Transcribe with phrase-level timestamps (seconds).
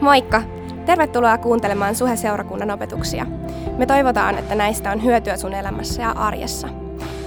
[0.00, 0.42] Moikka!
[0.86, 3.26] Tervetuloa kuuntelemaan Suhe-seurakunnan opetuksia.
[3.78, 6.68] Me toivotaan, että näistä on hyötyä sun elämässä ja arjessa.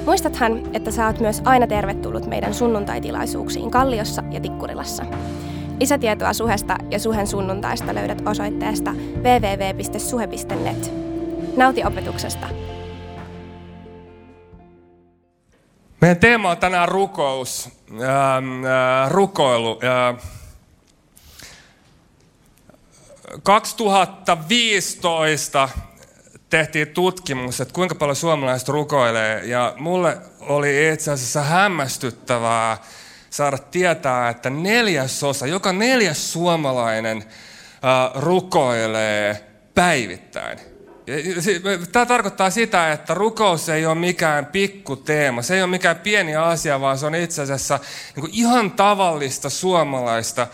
[0.06, 5.06] Muistathan, että sä oot myös aina tervetullut meidän sunnuntaitilaisuuksiin Kalliossa ja Tikkurilassa.
[5.80, 8.92] Lisätietoa Suhesta ja Suhen sunnuntaista löydät osoitteesta
[9.24, 10.94] www.suhe.net.
[11.58, 12.48] Nauti opetuksesta!
[16.02, 17.70] Meidän teema on tänään rukous,
[18.02, 19.80] ää, ää, rukoilu.
[19.84, 20.14] Ää,
[23.44, 25.70] 2015
[26.50, 29.46] tehtiin tutkimus, että kuinka paljon suomalaiset rukoilee.
[29.46, 32.78] Ja mulle oli itse asiassa hämmästyttävää
[33.30, 37.24] saada tietää, että neljäsosa, joka neljäs suomalainen
[38.16, 40.71] rukoilee päivittäin.
[41.92, 46.36] Tämä tarkoittaa sitä, että rukous ei ole mikään pikku teema, se ei ole mikään pieni
[46.36, 47.80] asia, vaan se on itse asiassa
[48.16, 50.48] niin kuin ihan tavallista suomalaista,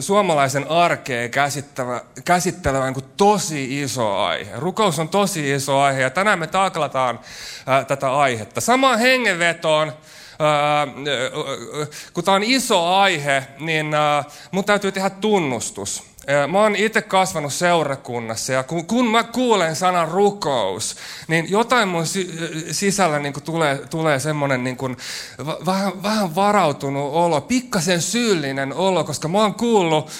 [0.00, 4.52] suomalaisen arkeen käsittelevä, käsittelevä niin tosi iso aihe.
[4.56, 7.20] Rukous on tosi iso aihe ja tänään me taklataan
[7.88, 8.60] tätä aihetta.
[8.60, 9.92] Samaan hengenvetoon,
[12.12, 13.86] kun tämä on iso aihe, niin
[14.50, 16.11] mun täytyy tehdä tunnustus.
[16.48, 20.96] Mä oon itse kasvanut seurakunnassa ja kun, kun mä kuulen sanan rukous,
[21.28, 22.04] niin jotain mun
[22.70, 24.76] sisällä niin kuin tulee, tulee semmoinen niin
[25.66, 30.10] vähän, vähän varautunut olo, pikkasen syyllinen olo, koska mä oon kuullut,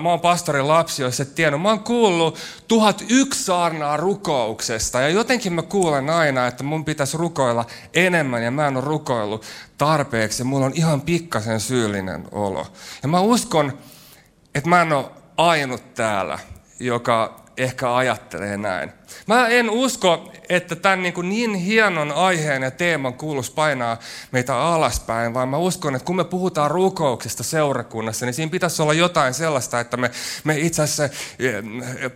[0.00, 5.08] mä oon pastorin lapsi, jos et tiennyt, mä oon kuullut tuhat yksi saarnaa rukouksesta ja
[5.08, 7.64] jotenkin mä kuulen aina, että mun pitäisi rukoilla
[7.94, 9.44] enemmän ja mä en ole rukoillut
[9.78, 12.66] tarpeeksi ja mulla on ihan pikkasen syyllinen olo.
[13.02, 13.78] Ja mä uskon,
[14.54, 16.38] että mä en ole ainut täällä,
[16.80, 18.92] joka ehkä ajattelee näin.
[19.26, 23.98] Mä en usko, että tämän niin, kuin niin hienon aiheen ja teeman kuulus painaa
[24.32, 28.92] meitä alaspäin, vaan mä uskon, että kun me puhutaan rukouksesta seurakunnassa, niin siinä pitäisi olla
[28.92, 30.10] jotain sellaista, että me,
[30.44, 31.62] me itse asiassa eh,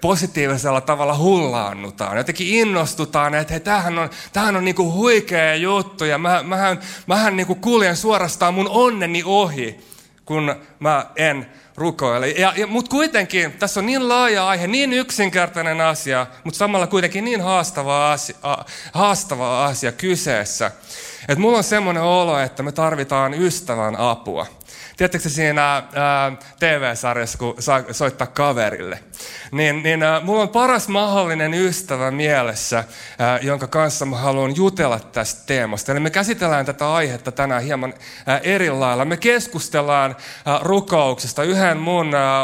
[0.01, 2.17] positiivisella tavalla hullaannutaan.
[2.17, 6.81] Jotenkin innostutaan, että hei, tämähän on, tämähän on niin kuin huikea juttu ja mä, mähän,
[7.07, 9.92] mähän niin kuin kuljen suorastaan mun onneni ohi,
[10.25, 11.47] kun mä en
[11.77, 12.29] rukoile.
[12.29, 17.25] Ja, ja, mutta kuitenkin tässä on niin laaja aihe, niin yksinkertainen asia, mutta samalla kuitenkin
[17.25, 18.37] niin haastava asia,
[18.93, 20.71] haastava asia kyseessä.
[21.29, 24.47] Että mulla on semmoinen olo, että me tarvitaan ystävän apua.
[24.97, 28.99] Tiedättekö siinä ää, TV-sarjassa, kun saa soittaa kaverille?
[29.53, 32.85] Niin, niin ää, mulla on paras mahdollinen ystävä mielessä,
[33.19, 35.93] ää, jonka kanssa mä haluan jutella tästä teemasta.
[35.93, 37.95] Eli me käsitellään tätä aihetta tänään hieman
[38.27, 39.05] ää, eri lailla.
[39.05, 40.17] Me keskustellaan
[40.47, 42.41] ää, rukouksesta yhden mun ää,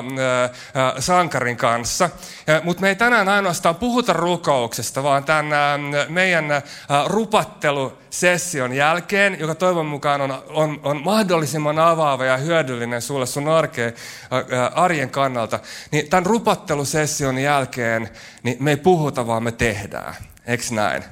[0.75, 2.11] ää, sankarin kanssa.
[2.63, 6.63] Mutta me ei tänään ainoastaan puhuta rukouksesta, vaan tämän ää, meidän ää,
[7.07, 13.95] rupattelusession jälkeen, joka toivon mukaan on, on, on mahdollisimman avaava ja hyödyllinen sulle sun arkeen,
[14.75, 15.61] arjen kannalta,
[15.91, 18.09] niin tämän rupattelusession jälkeen
[18.43, 20.15] niin me ei puhuta, vaan me tehdään.
[20.47, 21.05] Eikö näin?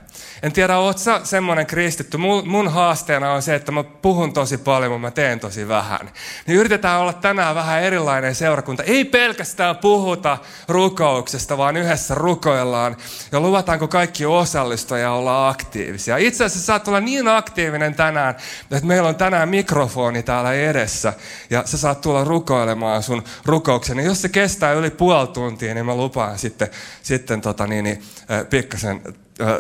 [0.43, 2.17] En tiedä, oot sä semmoinen kristitty.
[2.17, 6.11] Mun, mun haasteena on se, että mä puhun tosi paljon, mutta mä teen tosi vähän.
[6.47, 8.83] Niin yritetään olla tänään vähän erilainen seurakunta.
[8.83, 10.39] Ei pelkästään puhuta
[10.69, 12.97] rukouksesta, vaan yhdessä rukoillaan.
[13.33, 16.17] Ja luvataanko kaikki osallistua ja olla aktiivisia.
[16.17, 18.35] Itse asiassa saat olla niin aktiivinen tänään,
[18.71, 21.13] että meillä on tänään mikrofoni täällä edessä.
[21.51, 23.99] Ja sä saat tulla rukoilemaan sun rukouksen.
[23.99, 26.69] Ja jos se kestää yli puoli tuntia, niin mä lupaan sitten,
[27.03, 28.03] sitten tota niin, niin,
[28.51, 29.03] pikkasen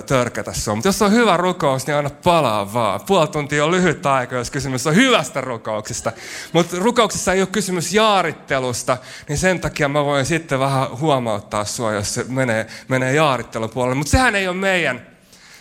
[0.07, 0.75] törkätä sua.
[0.75, 3.01] Mutta jos on hyvä rukous, niin anna palaa vaan.
[3.01, 6.13] Puoli tuntia on lyhyt aika, jos kysymys on hyvästä rukouksesta.
[6.53, 8.97] Mutta rukouksessa ei ole kysymys jaarittelusta,
[9.29, 13.95] niin sen takia mä voin sitten vähän huomauttaa sua, jos se menee, menee jaarittelun puolelle.
[13.95, 15.07] Mutta sehän ei ole meidän,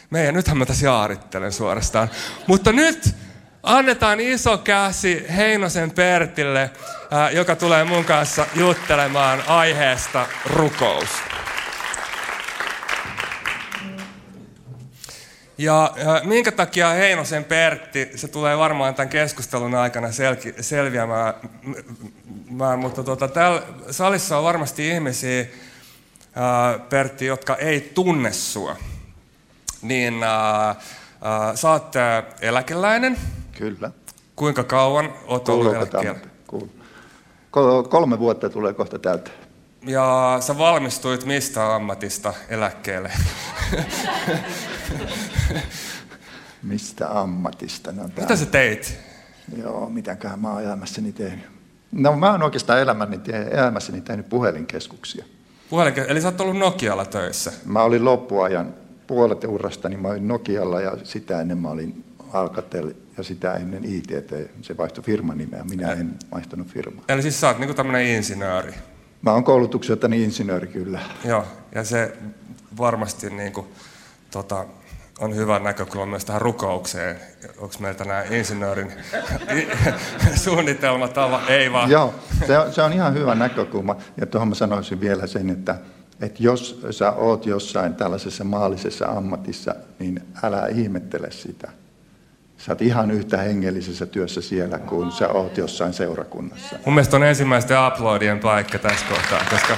[0.09, 2.09] meidän, nythän mä tässä jaarittelen suorastaan.
[2.47, 3.15] Mutta nyt
[3.63, 6.69] annetaan iso käsi Heinosen Pertille,
[7.31, 11.09] joka tulee mun kanssa juttelemaan aiheesta rukous.
[15.57, 21.33] Ja, ja minkä takia Heinosen Pertti, se tulee varmaan tämän keskustelun aikana selki, selviämään,
[22.79, 23.61] mutta tuota, täällä
[23.91, 25.45] salissa on varmasti ihmisiä,
[26.35, 28.75] ää, Pertti, jotka ei tunne sua.
[29.81, 30.75] Niin ää,
[31.21, 31.93] ää, sä oot
[32.41, 33.17] eläkeläinen.
[33.57, 33.91] Kyllä.
[34.35, 36.19] Kuinka kauan oot ollut eläkkeellä?
[37.89, 39.31] Kolme vuotta tulee kohta täytä.
[39.85, 43.11] Ja sä valmistuit mistä ammatista eläkkeelle?
[46.63, 47.91] Mistä ammatista?
[47.91, 48.99] No, Mitä sä teit?
[49.57, 51.45] Joo, mitäköhän mä oon elämässäni tehnyt.
[51.91, 53.19] No mä oon oikeastaan elämäni,
[53.51, 55.25] elämässäni tehnyt puhelinkeskuksia.
[55.69, 57.51] Puhelinke- Eli sä oot ollut Nokialla töissä?
[57.65, 58.73] Mä olin loppuajan
[59.07, 59.43] puolet
[59.89, 62.03] niin mä olin Nokialla ja sitä ennen mä olin
[62.33, 64.31] Alcatel ja sitä ennen ITT.
[64.61, 67.03] Se vaihtoi firman nimeä, minä en vaihtanut firmaa.
[67.09, 68.73] Eli siis sä oot niinku tämmönen insinööri?
[69.25, 70.99] Mä oon koulutukseltani insinööri kyllä.
[71.23, 71.45] Joo,
[71.75, 72.17] ja se
[72.77, 73.67] varmasti niin kuin,
[74.31, 74.65] tota,
[75.19, 77.19] on hyvä näkökulma myös tähän rukoukseen.
[77.57, 78.91] Onko meiltä nämä insinöörin
[80.43, 81.17] suunnitelmat?
[81.49, 81.89] Ei vaan.
[81.89, 82.13] Joo,
[82.47, 83.95] se on, se on ihan hyvä näkökulma.
[84.17, 85.75] Ja tuohon mä sanoisin vielä sen, että,
[86.21, 91.71] että jos sä oot jossain tällaisessa maallisessa ammatissa, niin älä ihmettele sitä.
[92.65, 96.75] Sä oot ihan yhtä hengellisessä työssä siellä, kuin sä oot jossain seurakunnassa.
[96.85, 99.77] Mun mielestä on ensimmäisten uploadien paikka tässä kohtaa, koska,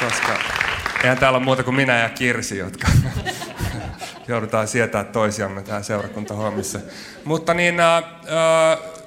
[0.00, 0.38] koska
[1.02, 2.88] eihän täällä ole muuta kuin minä ja Kirsi, jotka
[4.28, 6.78] joudutaan sietää toisiamme tähän seurakuntahommissa.
[7.24, 8.04] Mutta niin, äh, äh,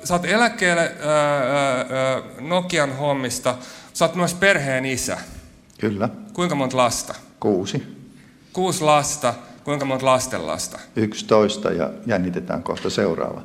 [0.03, 3.55] sä oot eläkkeelle äh, äh, Nokian hommista.
[3.93, 5.17] Sä oot myös perheen isä.
[5.79, 6.09] Kyllä.
[6.33, 7.15] Kuinka monta lasta?
[7.39, 7.97] Kuusi.
[8.53, 9.33] Kuusi lasta.
[9.67, 10.79] Kuinka monta lastenlasta?
[10.95, 13.41] Yksitoista ja jännitetään kohta seuraava.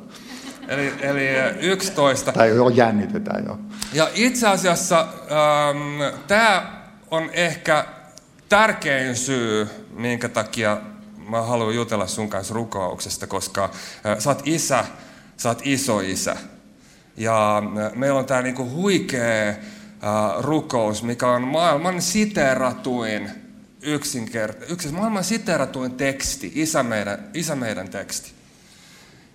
[0.67, 1.27] Eli, eli
[1.59, 2.31] 11.
[2.31, 3.59] Tai jo jännitetään jo.
[3.93, 7.85] Ja itse asiassa ähm, tämä on ehkä
[8.49, 10.77] tärkein syy, minkä takia
[11.29, 14.85] mä haluan jutella sun kanssa rukouksesta, koska äh, sä oot isä,
[15.37, 16.35] sä oot iso isä.
[17.17, 19.55] Ja äh, meillä on tää niinku huikea äh,
[20.39, 23.42] rukous, mikä on maailman siteratuin
[23.83, 28.31] yksinkertainen, yksi, maailman siteratuin teksti, isä meidän, isä meidän teksti.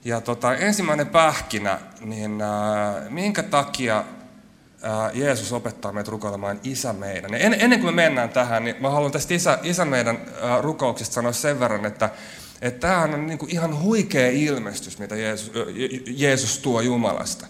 [0.04, 7.34] Ja tota, ensimmäinen pähkinä, niin äh, minkä takia äh, Jeesus opettaa meitä rukoilemaan Isä meidän.
[7.34, 11.14] En, ennen kuin me mennään tähän, niin mä haluan tästä Isä, isä meidän äh, rukouksesta
[11.14, 12.10] sanoa sen verran, että
[12.62, 15.52] että tämähän on niin kuin ihan huikea ilmestys, mitä Jeesus,
[16.06, 17.46] Jeesus tuo Jumalasta.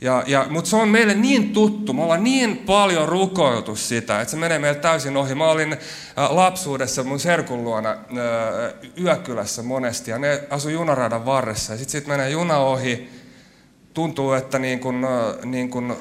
[0.00, 4.30] Ja, ja, Mutta se on meille niin tuttu, me ollaan niin paljon rukoiltu sitä, että
[4.30, 5.34] se menee meille täysin ohi.
[5.34, 5.76] Mä olin
[6.28, 7.96] lapsuudessa mun serkun luona
[9.00, 11.72] yökylässä monesti, ja ne asu junaradan varressa.
[11.72, 13.10] Ja sitten sit menee juna ohi,
[13.94, 15.06] tuntuu, että niin kun,
[15.44, 15.96] niin kun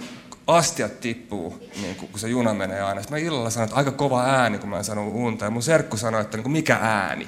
[0.47, 3.01] astiat tippuu, niin kun, kun se juna menee aina.
[3.01, 5.45] Sitten mä illalla sanoin, että aika kova ääni, kun mä en unta.
[5.45, 7.27] Ja mun serkku sanoi, että niin mikä ääni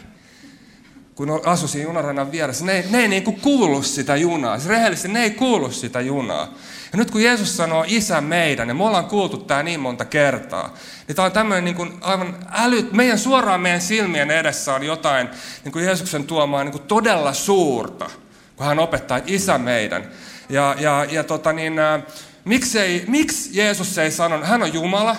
[1.19, 4.57] kun asui siinä junaradan vieressä, ne ne ei niin kuin kuulu sitä junaa.
[4.57, 6.53] Siis rehellisesti ne ei kuulu sitä junaa.
[6.91, 10.73] Ja nyt kun Jeesus sanoo isä meidän, ja me ollaan kuultu tämä niin monta kertaa,
[11.07, 15.29] niin tämä on tämmöinen niin kuin aivan älyt, meidän suoraan meidän silmien edessä on jotain
[15.63, 18.09] niin kuin Jeesuksen tuomaa niin kuin todella suurta,
[18.55, 20.09] kun hän opettaa, että isä meidän.
[20.49, 22.03] Ja, ja, ja tota niin, äh,
[22.45, 25.15] miksi, ei, miksi Jeesus ei sano, hän on Jumala,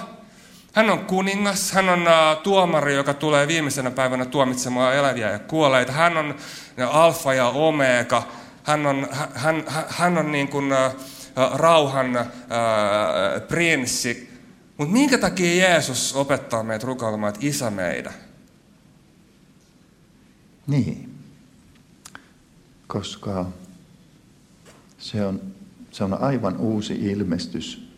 [0.73, 2.07] hän on kuningas, hän on
[2.43, 5.93] tuomari, joka tulee viimeisenä päivänä tuomitsemaan eläviä ja kuolleita.
[5.93, 6.35] Hän on
[6.91, 8.23] alfa ja omega.
[8.65, 14.31] Hän on, hän, hän, on niin kuin, uh, rauhan uh, prinssi.
[14.77, 18.13] Mutta minkä takia Jeesus opettaa meitä rukoilemaan, että isä meidän?
[20.67, 21.15] Niin,
[22.87, 23.47] koska
[24.99, 25.41] se on,
[25.91, 27.91] se on aivan uusi ilmestys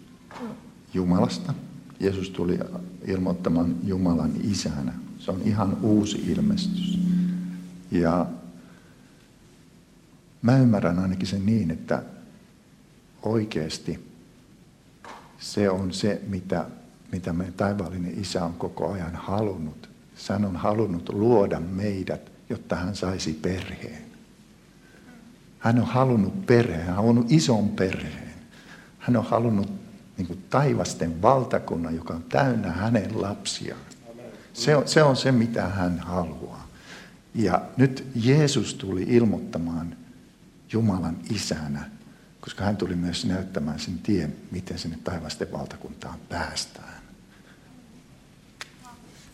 [0.95, 1.55] Jumalasta–
[2.03, 2.59] Jeesus tuli
[3.07, 4.93] ilmoittamaan Jumalan isänä.
[5.19, 6.99] Se on ihan uusi ilmestys.
[7.91, 8.27] Ja
[10.43, 12.03] mä ymmärrän ainakin sen niin, että
[13.23, 14.13] oikeasti
[15.39, 16.67] se on se, mitä,
[17.13, 19.91] mitä meidän taivaallinen isä on koko ajan halunnut.
[20.29, 24.05] Hän on halunnut luoda meidät, jotta hän saisi perheen.
[25.59, 28.35] Hän on halunnut perheen, hän on halunnut ison perheen.
[28.99, 29.82] Hän on halunnut
[30.17, 33.81] niin kuin taivasten valtakunnan, joka on täynnä hänen lapsiaan.
[34.53, 36.69] Se on, se on se, mitä hän haluaa.
[37.35, 39.97] Ja nyt Jeesus tuli ilmoittamaan
[40.73, 41.91] Jumalan isänä,
[42.41, 47.03] koska hän tuli myös näyttämään sen tien, miten sinne taivasten valtakuntaan päästään.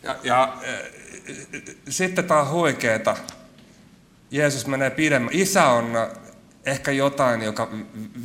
[0.03, 0.89] Ja, ja äh,
[1.89, 3.17] sitten tämä on huikeeta.
[4.31, 5.33] Jeesus menee pidemmän.
[5.33, 5.85] Isä on
[6.69, 7.69] ehkä jotain, joka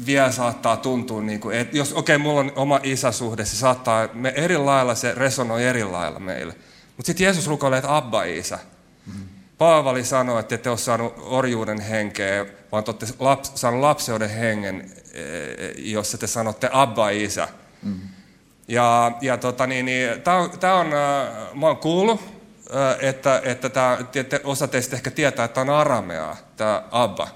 [0.07, 4.09] vielä saattaa tuntua, niin kuin, että jos okei, okay, mulla on oma isäsuhde, se saattaa,
[4.15, 6.55] me eri lailla se resonoi eri lailla meille.
[6.97, 8.59] Mutta sitten Jeesus rukoilee, että Abba-isä.
[9.07, 9.29] Mm-hmm.
[9.59, 14.93] Paavali sanoi, että ette ole saanut orjuuden henkeä, vaan te olette laps, saanut lapseuden hengen,
[15.13, 15.23] e,
[15.77, 17.49] jos te sanotte Abba-isä.
[17.83, 18.09] Mm-hmm.
[18.69, 20.87] Ja, ja tota, niin, niin, tämä on, tää on,
[21.55, 22.21] mä oon kuullut,
[23.01, 23.99] että, että tää,
[24.45, 27.29] osa teistä ehkä tietää, että tämä on arameaa, tämä Abba.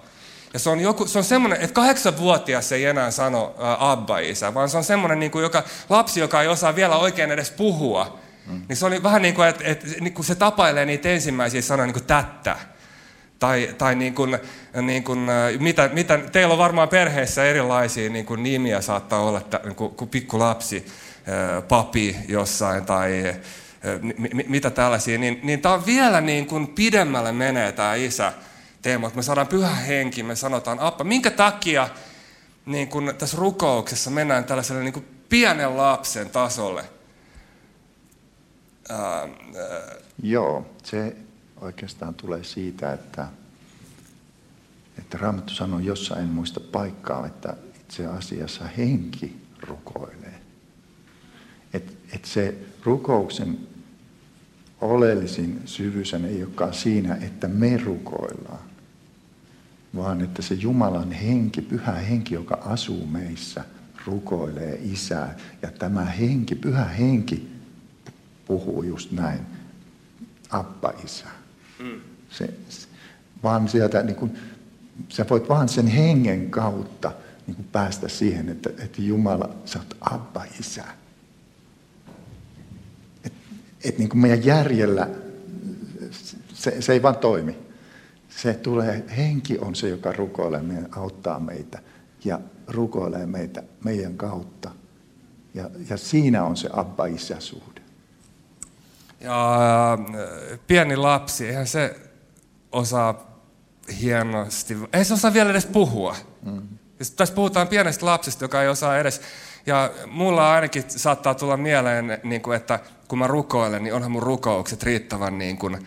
[0.52, 4.68] Ja se on, joku, se on semmoinen, että kahdeksanvuotias ei enää sano ä, abba-isä, vaan
[4.68, 8.18] se on semmoinen niin kuin joka, lapsi, joka ei osaa vielä oikein edes puhua.
[8.46, 8.62] Mm.
[8.68, 11.86] Niin se oli vähän niin kuin, että, että niin kuin se tapailee niitä ensimmäisiä sanoja
[11.86, 12.56] niin kuin tättä.
[13.38, 14.38] Tai, tai niin kuin,
[14.82, 15.26] niin kuin,
[15.58, 19.94] mitä, mitä, teillä on varmaan perheessä erilaisia niin kuin nimiä saattaa olla, että, niin kuin,
[19.94, 20.86] kuin pikku lapsi,
[21.68, 23.34] papi jossain tai
[24.48, 28.32] mitä tällaisia, niin, niin tämä on vielä niin kuin pidemmälle menee tämä isä
[28.94, 31.04] että me saadaan pyhä henki, me sanotaan appa.
[31.04, 31.88] Minkä takia
[32.66, 36.84] niin kun tässä rukouksessa mennään tällaiselle niin pienen lapsen tasolle.
[38.88, 39.28] Ää, ää...
[40.22, 41.16] Joo, se
[41.60, 43.26] oikeastaan tulee siitä, että,
[44.98, 50.40] että Raamattu sanoo jossain, en muista paikkaa, että itse asiassa henki rukoilee.
[51.72, 52.54] Että et se
[52.84, 53.58] rukouksen
[54.80, 58.67] oleellisin syvyys ei olekaan siinä, että me rukoillaan,
[59.96, 63.64] vaan että se Jumalan henki, pyhä henki, joka asuu meissä,
[64.06, 65.36] rukoilee isää.
[65.62, 67.48] Ja tämä henki, pyhä henki,
[68.46, 69.40] puhuu just näin,
[70.50, 71.26] Appa isä.
[71.78, 72.00] Mm.
[72.30, 72.54] Se,
[73.42, 74.38] vaan sieltä, niin kuin,
[75.08, 77.12] sä voit vaan sen hengen kautta
[77.46, 80.84] niin kuin päästä siihen, että, että Jumala, sä oot Abba isä.
[83.24, 83.38] Että
[83.84, 85.08] et niin meidän järjellä
[86.54, 87.67] se, se ei vaan toimi.
[88.42, 91.78] Se tulee, henki on se, joka rukoilee meidän, auttaa meitä
[92.24, 94.70] ja rukoilee meitä meidän kautta.
[95.54, 97.80] Ja, ja siinä on se abba-isä-suhde.
[99.20, 101.96] Ja äh, pieni lapsi, eihän se
[102.72, 103.40] osaa
[104.00, 106.16] hienosti, ei se osaa vielä edes puhua.
[106.42, 106.62] Mm.
[107.16, 109.20] Tässä puhutaan pienestä lapsesta, joka ei osaa edes,
[109.66, 114.22] ja mulla ainakin saattaa tulla mieleen, niin kuin, että kun mä rukoilen, niin onhan mun
[114.22, 115.86] rukoukset riittävän niin kuin,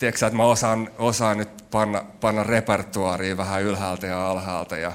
[0.00, 4.76] tiedätkö, että mä osaan, osaan nyt panna, panna repertuaariin vähän ylhäältä ja alhaalta.
[4.76, 4.92] Ja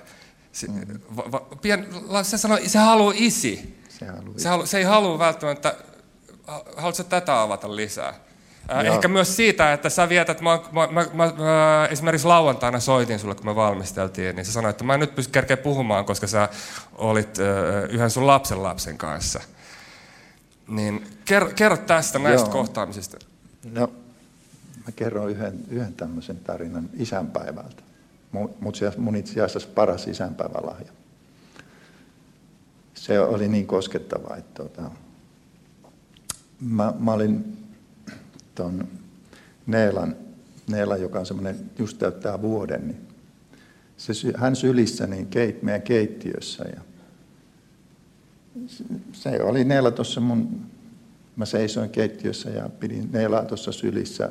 [0.52, 1.00] se, mm.
[1.16, 1.88] va, va, pien,
[2.24, 3.82] se sanoo, se haluaa isi.
[3.90, 5.76] Se, haluaa se, halu, se ei halua välttämättä,
[6.78, 8.14] haluatko tätä avata lisää?
[8.72, 13.20] Äh, ehkä myös siitä, että sä vietät, mä, mä, mä, mä, mä esimerkiksi lauantaina soitin
[13.20, 16.28] sulle, kun me valmisteltiin, niin sä sanoit, että mä en nyt pysty kerkeä puhumaan, koska
[16.28, 16.50] sä
[16.96, 19.40] olit äh, yhden sun lapsen lapsen kanssa.
[20.68, 22.52] Niin kerro, kerro tästä näistä Joo.
[22.52, 23.18] kohtaamisista.
[23.72, 23.90] No,
[24.86, 27.84] mä kerron yhden, yhden tämmöisen tarinan isänpäivältä.
[28.98, 30.92] Mun itse asiassa paras isänpäivälahja.
[32.94, 34.92] Se oli niin koskettava, että tota,
[36.62, 37.58] mä, mä olin
[38.56, 38.88] tuon
[39.68, 40.16] Neelan,
[40.68, 43.08] Neelan, joka on semmoinen, just täyttää vuoden, niin
[43.98, 46.66] se, hän sylissä niin keit, meidän keittiössä.
[46.76, 46.82] Ja
[49.12, 50.62] se oli Neela tuossa mun,
[51.36, 54.30] mä seisoin keittiössä ja pidin Neelaa tuossa sylissä.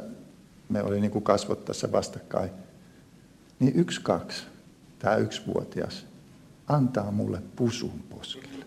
[0.74, 2.50] Me oli niin kuin kasvot tässä vastakkain.
[3.58, 4.44] Niin yksi, kaksi,
[4.98, 6.06] tämä yksivuotias,
[6.66, 8.64] antaa mulle pusun poskelle.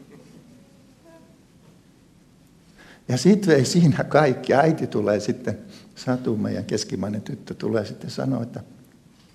[3.08, 4.54] Ja sitten ei siinä kaikki.
[4.54, 5.58] Äiti tulee sitten,
[5.96, 8.64] Satu, meidän keskimainen tyttö, tulee sitten sanoa, että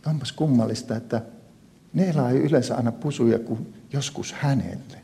[0.06, 1.22] onpas kummallista, että
[1.92, 5.02] Neela ei yleensä aina pusuja kuin joskus hänelle.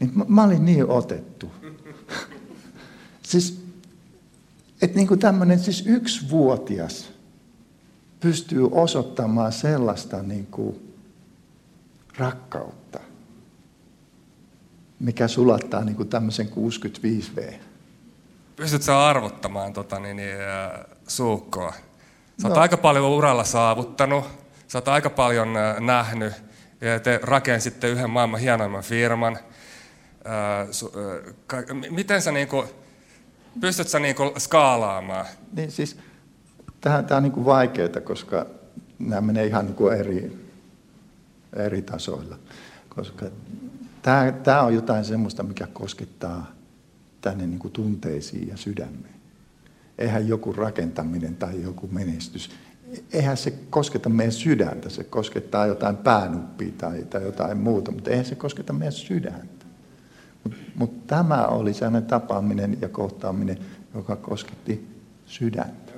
[0.00, 1.50] Niin mä, mä olin niin otettu.
[3.22, 3.65] siis,
[4.82, 7.12] että niin kuin tämmöinen siis yksivuotias
[8.20, 10.94] pystyy osoittamaan sellaista niin kuin
[12.18, 12.86] rakkautta
[15.00, 17.54] mikä sulattaa niin kuin tämmöisen 65V.
[18.56, 20.36] Pystytkö arvottamaan tota, niin, niin,
[21.08, 21.72] suukkoa?
[22.42, 22.62] Sä oot no.
[22.62, 24.24] aika paljon uralla saavuttanut,
[24.68, 25.48] sä oot aika paljon
[25.80, 26.32] nähnyt,
[26.80, 29.38] ja te rakensitte yhden maailman hienoimman firman.
[31.90, 32.68] Miten sä niin kuin,
[33.60, 35.26] pystyt sä niin skaalaamaan?
[35.52, 35.96] Niin siis,
[36.80, 38.46] tämä, tämä on niin vaikeaa, koska
[38.98, 40.48] nämä menee ihan niin eri,
[41.56, 42.38] eri tasoilla.
[42.88, 43.26] Koska
[44.06, 46.52] Tämä, tämä on jotain semmoista, mikä koskettaa
[47.20, 49.14] tänne niin kuin tunteisiin ja sydämeen.
[49.98, 52.50] Eihän joku rakentaminen tai joku menestys,
[53.12, 58.26] eihän se kosketa meidän sydäntä, se koskettaa jotain päänuppia tai, tai jotain muuta, mutta eihän
[58.26, 59.55] se kosketa meidän sydäntä.
[60.48, 63.58] Mutta mut tämä oli sellainen tapaaminen ja kohtaaminen,
[63.94, 64.88] joka kosketti
[65.26, 65.92] sydäntä.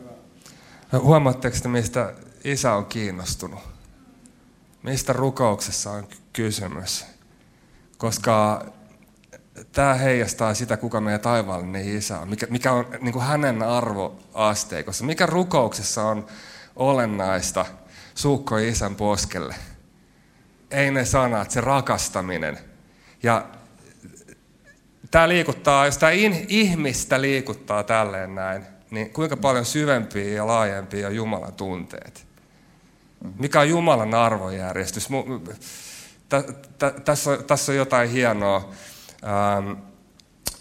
[0.92, 2.14] Huomaatteko te, mistä
[2.44, 3.60] isä on kiinnostunut?
[4.82, 7.06] Mistä rukouksessa on kysymys?
[7.98, 8.66] koska
[9.72, 15.04] tämä heijastaa sitä, kuka meidän taivaallinen isä on, mikä, mikä on niin kuin hänen arvoasteikossa,
[15.04, 16.26] mikä rukouksessa on
[16.76, 17.66] olennaista
[18.14, 19.54] suukko isän poskelle.
[20.70, 22.58] Ei ne sanat, se rakastaminen.
[23.22, 23.46] Ja
[25.10, 26.12] tämä liikuttaa, jos tämä
[26.48, 32.26] ihmistä liikuttaa tälleen näin, niin kuinka paljon syvempiä ja laajempia on Jumalan tunteet?
[33.38, 35.08] Mikä on Jumalan arvojärjestys?
[36.28, 36.44] tä,
[36.78, 38.70] tä, tässä, on, tässä on jotain hienoa.
[39.24, 39.70] Ähm,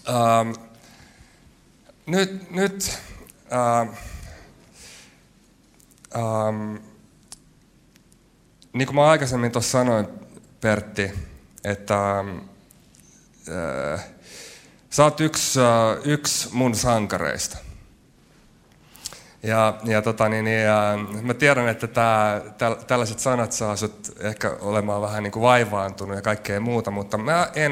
[0.09, 0.51] ähm,
[2.05, 2.99] nyt, nyt
[3.53, 3.89] ähm,
[6.15, 6.75] ähm,
[8.73, 10.07] niin kuin mä aikaisemmin tuossa sanoin,
[10.61, 11.11] Pertti,
[11.63, 12.37] että ähm,
[13.93, 14.05] äh,
[14.89, 15.65] sä oot yksi, äh,
[16.05, 17.57] yksi mun sankareista.
[19.43, 24.17] Ja, ja, tota, niin, niin, ja mä tiedän, että tää, täl, tällaiset sanat saa sut
[24.19, 27.71] ehkä olemaan vähän niin kuin vaivaantunut ja kaikkea muuta, mutta mä, en,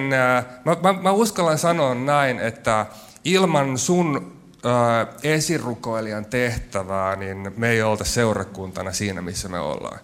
[0.65, 2.85] mä, mä, mä uskallan sanoa näin, että
[3.23, 9.99] ilman sun ää, esirukoilijan tehtävää, niin me ei olta seurakuntana siinä, missä me ollaan.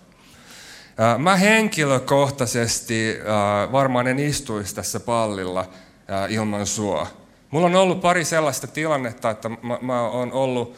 [0.97, 5.69] Ää, mä henkilökohtaisesti ää, varmaan en istuisi tässä pallilla
[6.29, 7.07] ilman sua.
[7.51, 10.75] Mulla on ollut pari sellaista tilannetta, että mä, mä oon ollut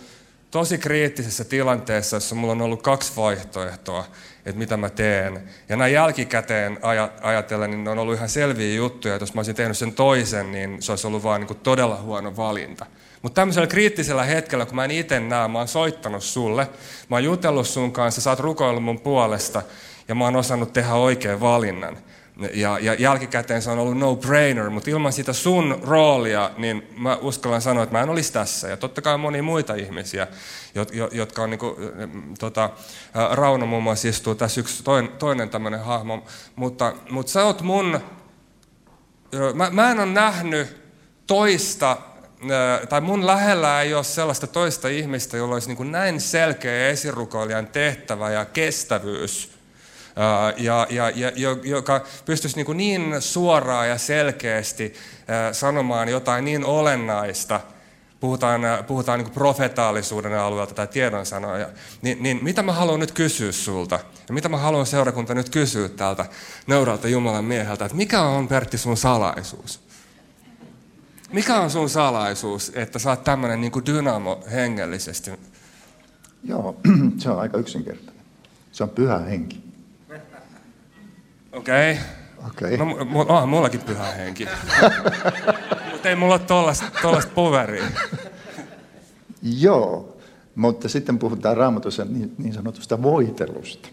[0.51, 4.05] tosi kriittisessä tilanteessa, jossa mulla on ollut kaksi vaihtoehtoa,
[4.45, 5.43] että mitä mä teen.
[5.69, 6.79] Ja näin jälkikäteen
[7.21, 10.51] ajatellen, niin ne on ollut ihan selviä juttuja, että jos mä olisin tehnyt sen toisen,
[10.51, 12.85] niin se olisi ollut vaan niin todella huono valinta.
[13.21, 16.67] Mutta tämmöisellä kriittisellä hetkellä, kun mä en itse näe, mä oon soittanut sulle,
[17.09, 19.61] mä oon jutellut sun kanssa, sä oot rukoillut mun puolesta,
[20.07, 21.97] ja mä oon osannut tehdä oikean valinnan.
[22.53, 27.61] Ja, ja jälkikäteen se on ollut no-brainer, mutta ilman sitä sun roolia, niin mä uskallan
[27.61, 28.67] sanoa, että mä en olisi tässä.
[28.67, 30.27] Ja totta kai moni muita ihmisiä,
[31.11, 31.77] jotka on niinku,
[32.39, 32.69] tota,
[33.31, 36.23] Rauno muun muassa istuu tässä yksi toinen, toinen tämmöinen hahmo.
[36.55, 37.99] Mutta, mutta sä oot mun,
[39.53, 40.77] mä, mä en ole nähnyt
[41.27, 41.97] toista
[42.89, 48.31] tai mun lähellä ei ole sellaista toista ihmistä, jolla olisi niin näin selkeä esirukoilijan tehtävä
[48.31, 49.52] ja kestävyys
[50.58, 51.32] ja, ja, ja,
[51.63, 54.93] joka pystyisi niin, niin suoraan ja selkeästi
[55.51, 57.60] sanomaan jotain niin olennaista,
[58.20, 61.70] puhutaan, puhutaan niin profetaalisuuden alueelta tai tiedonsanoja,
[62.01, 64.00] niin, niin mitä mä haluan nyt kysyä sulta?
[64.27, 66.25] Ja mitä mä haluan seurakunta nyt kysyä täältä
[66.67, 69.79] nöyrältä Jumalan mieheltä, että mikä on Pertti sun salaisuus?
[71.32, 75.32] Mikä on sun salaisuus, että sä oot tämmöinen niin dynamo hengellisesti?
[76.43, 76.82] Joo,
[77.17, 78.24] se on aika yksinkertainen.
[78.72, 79.62] Se on pyhä henki.
[81.53, 81.98] Okei.
[82.48, 82.77] Okay.
[82.77, 82.86] No,
[83.27, 84.48] onhan mullakin pyhä henki.
[85.91, 86.41] mutta ei mulla ole
[87.01, 87.83] tollasta poveria.
[89.41, 90.17] Joo,
[90.55, 93.89] mutta sitten puhutaan raamatussa niin, niin sanotusta voitelusta.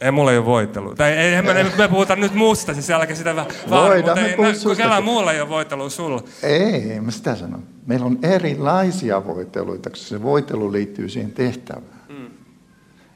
[0.00, 0.94] Ei mulla ei ole voitelu.
[0.94, 3.46] Tai ei, me, me, me puhuta nyt muusta siis älkää sitä vaan.
[3.70, 6.22] Voidaan mutta ei, kun kellään muulla ei ole voitelu sulla.
[6.42, 7.62] Ei, mä sitä sanon.
[7.86, 11.93] Meillä on erilaisia voiteluita, koska se voitelu liittyy siihen tehtävään.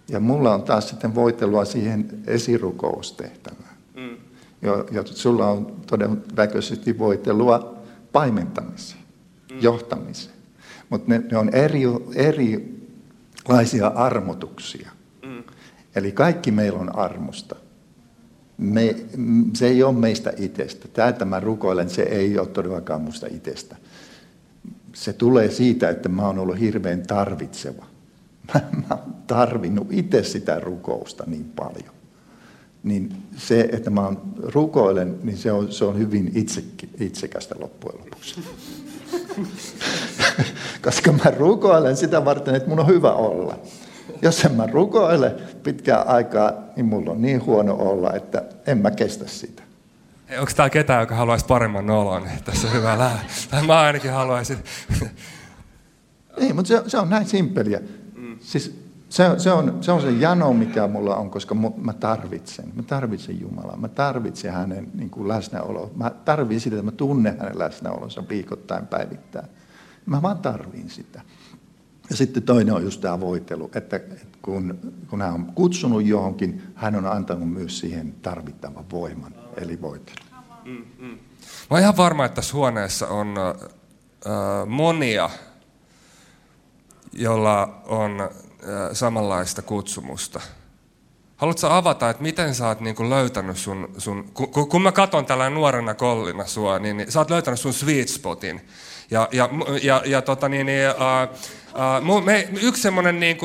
[0.08, 3.76] Ja mulla on taas sitten voitelua siihen esirukoustehtävään.
[3.96, 4.16] Mm.
[4.62, 7.78] Ja, ja sulla on todennäköisesti voitelua
[8.12, 9.02] paimentamiseen,
[9.52, 9.58] mm.
[9.60, 10.36] johtamiseen.
[10.90, 11.82] Mutta ne, ne on eri,
[12.14, 14.90] erilaisia armotuksia.
[15.26, 15.42] Mm.
[15.94, 17.56] Eli kaikki meillä on armosta.
[18.58, 18.96] Me,
[19.54, 20.88] se ei ole meistä itsestä.
[20.88, 23.76] Tämä, että mä rukoilen, se ei ole todellakaan musta itsestä.
[24.94, 27.86] Se tulee siitä, että mä oon ollut hirveän tarvitseva
[28.54, 31.94] mä, mä oon tarvinnut itse sitä rukousta niin paljon.
[32.82, 36.64] Niin se, että mä rukoilen, niin se on, se on hyvin itse,
[37.00, 38.40] itsekästä loppujen lopuksi.
[40.84, 43.58] Koska mä rukoilen sitä varten, että mun on hyvä olla.
[44.22, 48.90] Jos en mä rukoile pitkään aikaa, niin mulla on niin huono olla, että en mä
[48.90, 49.62] kestä sitä.
[50.38, 52.28] Onko täällä ketään, joka haluaisi paremman olon?
[52.44, 53.24] Tässä on hyvä lää.
[53.66, 54.58] Mä ainakin haluaisin.
[56.36, 57.80] Ei, mutta se, se on näin simppeliä.
[58.48, 62.72] Siis se, se, on, se on se jano, mikä mulla on, koska mä tarvitsen.
[62.74, 63.76] Mä tarvitsen Jumalaa.
[63.76, 65.90] Mä tarvitsen hänen niin kuin läsnäoloa.
[65.96, 69.48] Mä tarvitsen sitä, että mä tunnen hänen läsnäolonsa viikoittain päivittäin.
[70.06, 71.22] Mä vaan tarviin sitä.
[72.10, 74.78] Ja sitten toinen on just tämä voitelu, että, että kun,
[75.10, 80.18] kun hän on kutsunut johonkin, hän on antanut myös siihen tarvittavan voiman, eli voitelu.
[80.64, 81.06] Mm, mm.
[81.08, 81.16] Mä
[81.70, 85.30] oon ihan varma, että tässä huoneessa on äh, monia
[87.12, 88.28] jolla on äh,
[88.92, 90.40] samanlaista kutsumusta.
[91.36, 95.50] Haluatko avata, että miten sä oot niinku löytänyt sun, sun kun, kun mä katson tällä
[95.50, 98.68] nuorena kollina sua, niin, niin sä oot löytänyt sun sweet spotin.
[99.10, 99.48] Ja, ja,
[99.82, 103.38] ja, ja tota niin, niin uh, uh, me, yksi semmoinen niin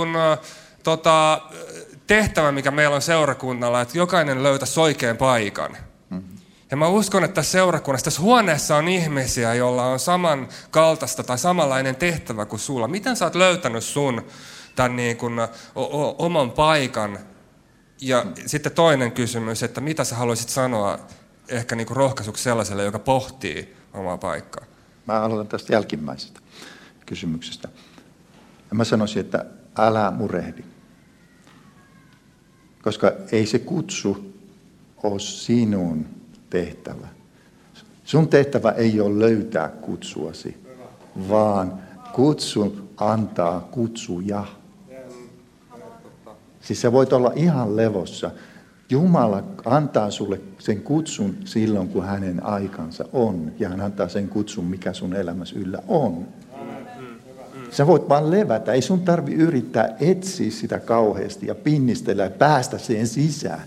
[0.83, 1.41] tota,
[2.07, 5.77] tehtävä, mikä meillä on seurakunnalla, että jokainen löytäisi oikean paikan.
[6.73, 11.95] Ja mä uskon, että tässä seurakunnassa, tässä huoneessa on ihmisiä, joilla on samankaltaista tai samanlainen
[11.95, 12.87] tehtävä kuin sulla.
[12.87, 14.21] Miten sä oot löytänyt sun
[14.75, 17.19] tämän niin kuin, o- o- oman paikan?
[18.01, 20.99] Ja sitten toinen kysymys, että mitä sä haluaisit sanoa
[21.47, 24.65] ehkä niin kuin rohkaisuksi sellaiselle, joka pohtii omaa paikkaa?
[25.07, 26.39] Mä aloitan tästä jälkimmäisestä
[27.05, 27.69] kysymyksestä.
[28.69, 29.45] Ja mä sanoisin, että
[29.77, 30.63] älä murehdi.
[32.81, 34.33] Koska ei se kutsu
[35.03, 36.22] ole sinun
[36.53, 37.07] tehtävä.
[38.03, 40.57] Sun tehtävä ei ole löytää kutsuasi,
[41.29, 41.73] vaan
[42.13, 44.45] kutsun antaa kutsuja.
[46.61, 48.31] Siis sä voit olla ihan levossa.
[48.89, 53.51] Jumala antaa sulle sen kutsun silloin, kun hänen aikansa on.
[53.59, 56.27] Ja hän antaa sen kutsun, mikä sun elämässä yllä on.
[57.71, 58.73] Sä voit vaan levätä.
[58.73, 63.63] Ei sun tarvi yrittää etsiä sitä kauheasti ja pinnistellä ja päästä siihen sisään.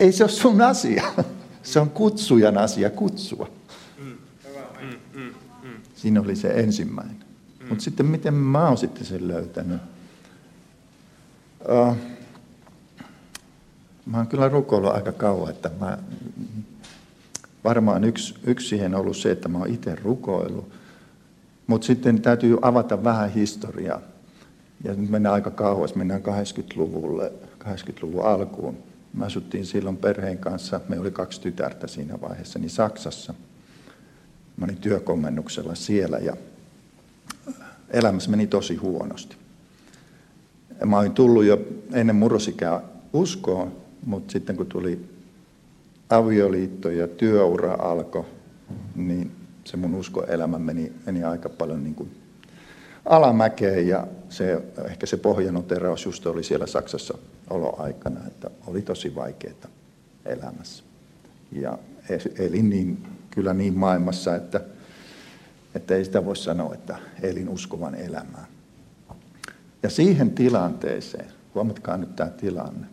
[0.00, 1.04] Ei se ole sun asia.
[1.68, 3.48] Se on kutsujan asia kutsua.
[5.94, 7.16] Siinä oli se ensimmäinen.
[7.68, 9.80] Mutta sitten miten mä oon sitten sen löytänyt?
[11.68, 11.96] Uh,
[14.06, 15.98] mä oon kyllä rukoillut aika kauan, että mä,
[17.64, 20.68] varmaan yksi, yksi siihen on ollut se, että mä oon itse rukoillut.
[21.66, 24.00] Mutta sitten täytyy avata vähän historiaa.
[24.84, 27.32] Ja nyt mennään aika kauas, mennään 80-luvulle,
[27.64, 28.87] 80-luvun alkuun.
[29.12, 33.34] Me asuttiin silloin perheen kanssa, me oli kaksi tytärtä siinä vaiheessa, niin Saksassa.
[34.56, 36.36] Mä olin työkomennuksella siellä ja
[37.90, 39.36] elämässä meni tosi huonosti.
[40.84, 41.58] Mä olin tullut jo
[41.92, 42.80] ennen murrosikää
[43.12, 43.72] uskoon,
[44.06, 45.04] mutta sitten kun tuli
[46.10, 48.24] avioliitto ja työura alkoi,
[48.94, 49.30] niin
[49.64, 52.10] se mun uskoelämä meni, meni aika paljon niin kuin
[53.04, 57.18] alamäkeen ja se, ehkä se pohjanoteraus just oli siellä Saksassa
[57.50, 59.68] oloaikana, että oli tosi vaikeaa
[60.24, 60.84] elämässä.
[61.52, 61.78] Ja
[62.38, 64.60] elin niin, kyllä niin maailmassa, että,
[65.74, 68.46] että ei sitä voi sanoa, että elin uskovan elämää.
[69.82, 72.86] Ja siihen tilanteeseen, huomatkaa nyt tämä tilanne,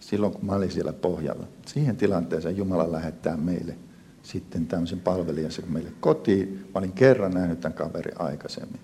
[0.00, 3.76] silloin kun mä olin siellä pohjalla, siihen tilanteeseen Jumala lähettää meille
[4.26, 6.68] sitten tämmöisen palvelijan meille kotiin.
[6.74, 8.80] Mä olin kerran nähnyt tämän kaverin aikaisemmin.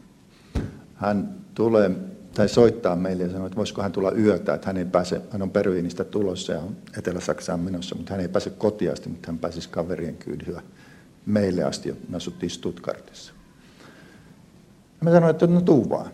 [0.94, 1.90] Hän tulee
[2.34, 5.42] tai soittaa meille ja sanoo, että voisiko hän tulla yötä, että hän ei pääse, hän
[5.42, 9.38] on Peruinista tulossa ja on Etelä-Saksaan menossa, mutta hän ei pääse kotiin asti, mutta hän
[9.38, 10.62] pääsisi kaverien kyydillä
[11.26, 13.32] meille asti, ja me asuttiin Stuttgartissa.
[15.00, 16.12] Ja mä sanoin, että no tuu vaan.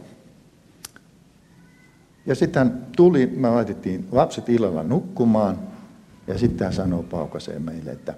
[2.26, 5.58] Ja sitten hän tuli, me laitettiin lapset illalla nukkumaan,
[6.26, 8.14] ja sitten hän sanoo paukaseen meille, että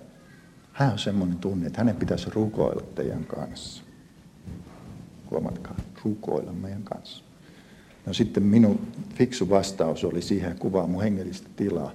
[0.72, 3.82] hän on semmoinen tunne, että hänen pitäisi rukoilla teidän kanssa.
[5.30, 7.29] Huomatkaa, rukoilla meidän kanssa.
[8.10, 8.80] No sitten minun
[9.14, 11.92] fiksu vastaus oli siihen kuvaa mun hengellistä tilaa.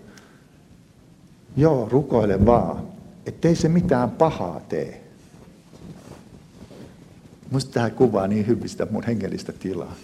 [1.57, 2.87] Joo, rukoile vaan,
[3.25, 5.03] ettei se mitään pahaa tee.
[7.51, 9.95] Musta tämä kuvaa niin hyvistä mun hengellistä tilaa.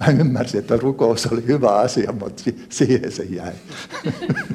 [0.00, 3.52] Mä ymmärsin, että rukous oli hyvä asia, mutta siihen se jäi.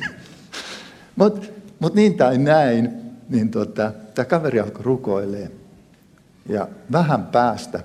[1.15, 1.47] mutta
[1.79, 2.89] mut niin tai näin,
[3.29, 5.51] niin tota, tämä kaveri alkoi rukoilee.
[6.49, 7.83] Ja vähän päästä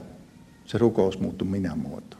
[0.66, 2.13] se rukous muuttui minä muotoon.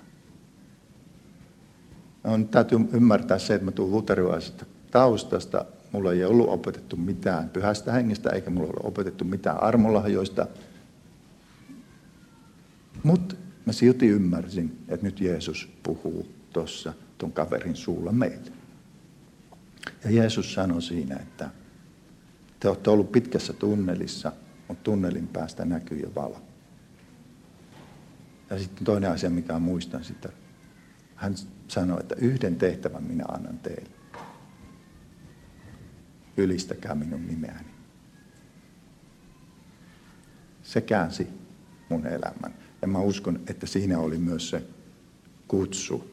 [2.25, 5.65] On, täytyy ymmärtää se, että mä tulen luterilaisesta taustasta.
[5.93, 10.47] Mulla ei ollut opetettu mitään pyhästä hengestä, eikä mulla ole opetettu mitään armolahjoista.
[13.03, 13.35] Mutta
[13.67, 18.53] mä silti ymmärsin, että nyt Jeesus puhuu tuossa tuon kaverin suulla meille.
[20.05, 21.51] Ja Jeesus sanoi siinä, että
[22.61, 24.33] te olette ollut pitkässä tunnelissa,
[24.69, 26.41] mutta tunnelin päästä näkyy jo valo.
[28.51, 30.29] Ja sitten toinen asia, mikä muistan sitä,
[31.15, 31.35] hän
[31.68, 33.90] sanoi, että yhden tehtävän minä annan teille.
[36.37, 37.68] Ylistäkää minun nimeäni.
[40.62, 41.29] Se käänsi
[41.88, 42.55] mun elämän.
[42.83, 44.62] Ja mä uskon, että siinä oli myös se
[45.48, 46.11] kutsu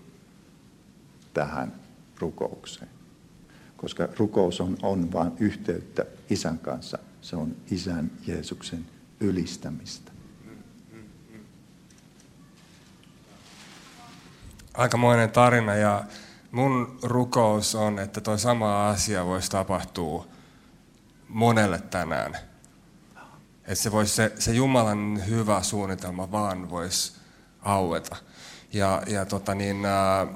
[1.34, 1.74] tähän
[2.20, 2.92] rukoukseen.
[3.78, 7.00] Koska rukous on, on vain yhteyttä isän kanssa.
[7.22, 8.86] Se on isän Jeesuksen
[9.20, 10.11] ylistämistä.
[14.74, 16.04] Aikamoinen tarina ja
[16.52, 20.28] mun rukous on, että toi sama asia voisi tapahtua
[21.28, 22.38] monelle tänään.
[23.64, 27.14] Että se, vois, se, se Jumalan hyvä suunnitelma vaan voisi
[27.62, 28.16] aueta.
[28.74, 30.28] Ja, ja tota niin, ää,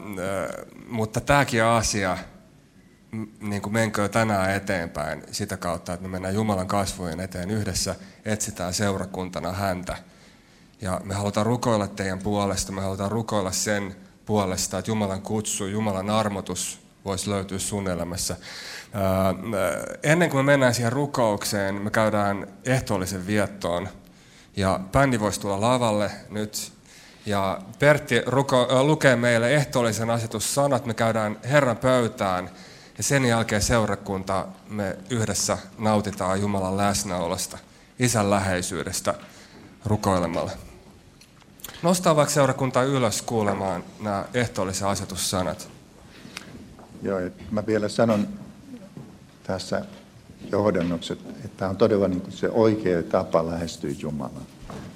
[0.88, 2.18] mutta tämäkin asia,
[3.40, 7.96] niin kuin menkö tänään eteenpäin sitä kautta, että me mennään Jumalan kasvojen eteen yhdessä,
[8.26, 9.98] etsitään seurakuntana häntä.
[10.82, 13.96] Ja me halutaan rukoilla teidän puolesta, me halutaan rukoilla sen
[14.26, 18.36] puolesta, että Jumalan kutsu, Jumalan armotus voisi löytyä sun elämässä.
[20.04, 23.90] Ennen kuin me mennään siihen rukoukseen, me käydään ehtoollisen viettoon.
[24.58, 26.72] Ja bändi voisi tulla lavalle nyt.
[27.26, 30.86] Ja Pertti ruko, lukee meille ehtoollisen asetussanat.
[30.86, 32.50] Me käydään Herran pöytään.
[32.98, 37.58] Ja sen jälkeen seurakunta me yhdessä nautitaan Jumalan läsnäolosta,
[38.00, 39.14] isän läheisyydestä
[39.86, 40.52] rukoilemalla.
[41.84, 45.70] Nostaa vaikka seurakunta ylös kuulemaan nämä ehtoollisen asetussanat.
[47.02, 47.20] Joo,
[47.52, 48.28] mä vielä sanon
[49.44, 49.86] tässä
[50.52, 54.46] johdannukset, että tämä on todella niin se oikea tapa lähestyä Jumalaa.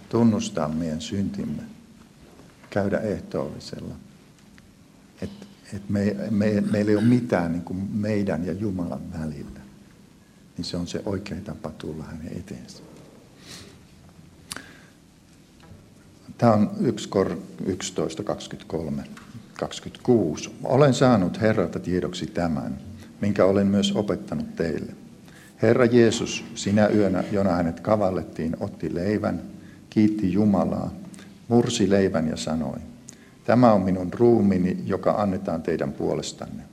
[0.10, 1.64] Tunnustaa meidän syntimme,
[2.70, 3.96] käydä ehtoollisella.
[5.22, 9.60] Että et me, me, meillä ei ole mitään niin kuin meidän ja Jumalan välillä.
[10.58, 12.84] Niin se on se oikea tapa tulla hänen eteensä.
[16.40, 19.04] Tämä on 1 kor 11, 23,
[19.60, 20.52] 26.
[20.64, 22.78] Olen saanut Herralta tiedoksi tämän,
[23.22, 24.92] minkä olen myös opettanut teille.
[25.62, 29.42] Herra Jeesus, sinä yönä, jona hänet kavallettiin, otti leivän,
[29.90, 30.92] kiitti Jumalaa,
[31.48, 32.78] mursi leivän ja sanoi,
[33.46, 36.64] tämä on minun ruumini, joka annetaan teidän puolestanne.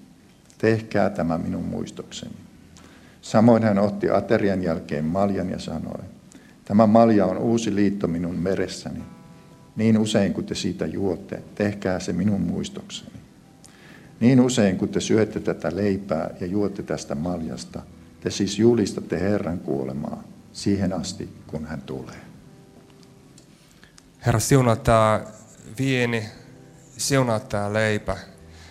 [0.58, 2.36] Tehkää tämä minun muistokseni.
[3.22, 6.00] Samoin hän otti aterian jälkeen maljan ja sanoi,
[6.64, 9.15] tämä malja on uusi liitto minun meressäni.
[9.76, 13.16] Niin usein kun te siitä juotte, tehkää se minun muistokseni.
[14.20, 17.82] Niin usein kun te syötte tätä leipää ja juotte tästä maljasta,
[18.20, 22.20] te siis julistatte Herran kuolemaa siihen asti, kun hän tulee.
[24.26, 25.20] Herra, siunaa tämä
[25.78, 26.24] viini,
[26.96, 28.16] siunaa tämä leipä,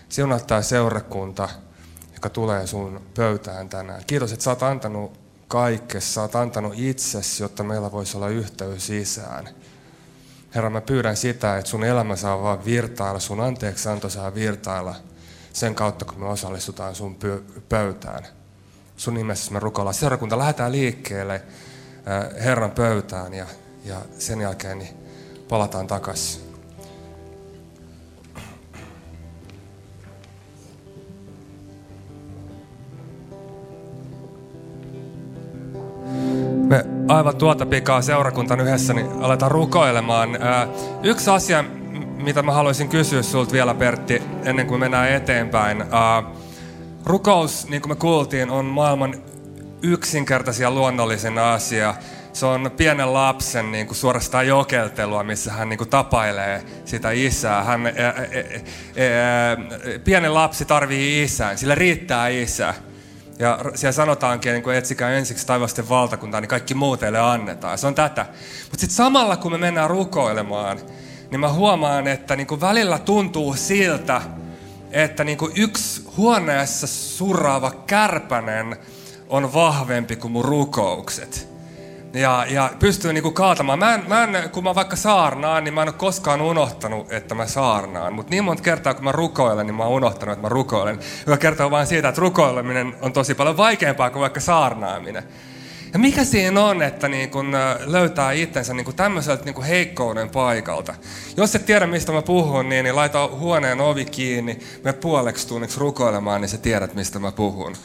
[0.09, 1.49] siunaa tämä seurakunta,
[2.13, 4.03] joka tulee sun pöytään tänään.
[4.07, 8.87] Kiitos, että sä oot antanut kaikessa, sä oot antanut itsesi, jotta meillä voisi olla yhteys
[8.87, 9.49] sisään.
[10.55, 14.95] Herra, mä pyydän sitä, että sun elämä saa vaan virtailla, sun anteeksi anto saa virtailla
[15.53, 17.17] sen kautta, kun me osallistutaan sun
[17.69, 18.23] pöytään.
[18.97, 19.93] Sun nimessä me rukoillaan.
[19.93, 23.45] Seurakunta, lähdetään liikkeelle äh, Herran pöytään ja,
[23.85, 24.97] ja sen jälkeen niin
[25.49, 26.54] palataan takaisin.
[36.75, 40.29] Me aivan tuota pikaa seurakuntan yhdessä niin aletaan rukoilemaan.
[41.03, 41.63] Yksi asia,
[42.23, 45.83] mitä mä haluaisin kysyä sulta vielä Pertti, ennen kuin mennään eteenpäin.
[47.05, 49.15] Rukous, niin kuin me kuultiin, on maailman
[49.81, 51.95] yksinkertaisia luonnollisen asia.
[52.33, 57.63] Se on pienen lapsen niin kuin suorastaan jokeltelua, missä hän niin kuin tapailee sitä isää.
[57.63, 59.57] Hän, ää, ää, ää,
[60.03, 62.73] pienen lapsi tarvii isän, sillä riittää isä.
[63.39, 67.77] Ja siellä sanotaankin, niin etsikää ensiksi taivasten valtakuntaa, niin kaikki muut teille annetaan.
[67.77, 68.25] Se on tätä.
[68.61, 70.79] Mutta sitten samalla, kun me mennään rukoilemaan,
[71.31, 74.21] niin mä huomaan, että niin kuin välillä tuntuu siltä,
[74.91, 78.77] että niin kuin yksi huoneessa surraava kärpänen
[79.29, 81.54] on vahvempi kuin mun rukoukset
[82.15, 83.79] ja, ja pystyy niinku kaatamaan.
[83.79, 87.35] Mä en, mä en, kun mä vaikka saarnaan, niin mä en ole koskaan unohtanut, että
[87.35, 88.13] mä saarnaan.
[88.13, 90.99] Mutta niin monta kertaa, kun mä rukoilen, niin mä oon unohtanut, että mä rukoilen.
[91.27, 95.23] Joka kertoo vain siitä, että rukoileminen on tosi paljon vaikeampaa kuin vaikka saarnaaminen.
[95.93, 97.51] Ja mikä siinä on, että niin kun
[97.85, 100.93] löytää itsensä niin kun tämmöiseltä niin kun heikkouden paikalta?
[101.37, 105.79] Jos et tiedä, mistä mä puhun, niin, niin laita huoneen ovi kiinni, me puoleksi tunniksi
[105.79, 107.75] rukoilemaan, niin sä tiedät, mistä mä puhun.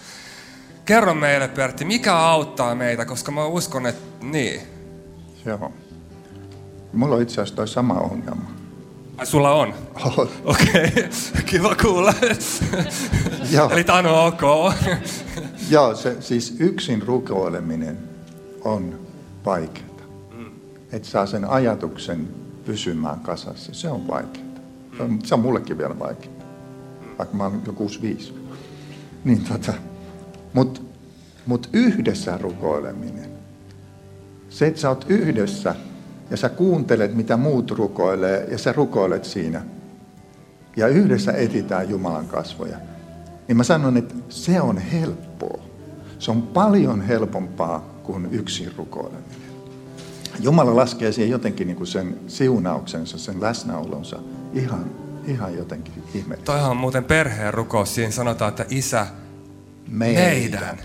[0.90, 4.60] Kerro meille, Pertti, mikä auttaa meitä, koska mä uskon, että niin.
[5.44, 5.72] Joo.
[6.92, 8.50] Mulla on itse asiassa toi sama ongelma.
[9.18, 9.74] Ai sulla on?
[10.16, 10.28] On.
[10.44, 11.42] Okei, okay.
[11.46, 12.14] kiva kuulla.
[13.50, 13.70] Joo.
[13.70, 14.40] Eli tämä on ok.
[15.70, 17.98] Joo, se, siis yksin rukoileminen
[18.64, 19.00] on
[19.44, 19.86] vaikeaa.
[20.32, 20.50] Mm.
[20.92, 22.28] Että saa sen ajatuksen
[22.64, 24.46] pysymään kasassa, se on vaikeaa.
[24.98, 25.18] Mm.
[25.22, 26.34] Se on mullekin vielä vaikeaa,
[27.18, 28.34] vaikka mä oon jo 65.
[29.24, 29.72] Niin tota,
[30.52, 30.80] mutta
[31.46, 33.30] mut yhdessä rukoileminen,
[34.48, 35.74] se, että sä oot yhdessä
[36.30, 39.62] ja sä kuuntelet, mitä muut rukoilee ja sä rukoilet siinä.
[40.76, 42.76] Ja yhdessä etitään Jumalan kasvoja.
[43.48, 45.62] Niin mä sanon, että se on helppoa.
[46.18, 49.40] Se on paljon helpompaa kuin yksin rukoileminen.
[50.40, 54.18] Jumala laskee siihen jotenkin niin sen siunauksensa, sen läsnäolonsa
[54.54, 54.84] ihan,
[55.26, 56.52] ihan jotenkin ihmeellistä.
[56.52, 57.94] Toihan on muuten perheen rukous.
[57.94, 59.06] Siinä sanotaan, että isä
[59.90, 60.24] meidän.
[60.24, 60.78] meidän.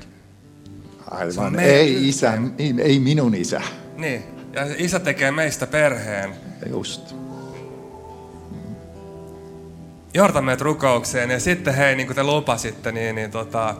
[1.12, 1.54] Aivan.
[1.54, 3.62] Meidän ei isä, ei, ei minun isä.
[3.98, 4.24] Niin.
[4.54, 6.36] Ja isä tekee meistä perheen.
[6.70, 7.16] Just.
[10.14, 13.76] Johda meidät rukoukseen ja sitten hei, niin kuin te lupasitte, niin, niin tota,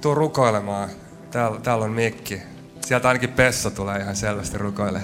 [0.00, 0.88] tuu rukoilemaan.
[1.30, 2.42] Täällä, täällä on mikki.
[2.80, 5.00] Sieltä ainakin Pesso tulee ihan selvästi rukoille.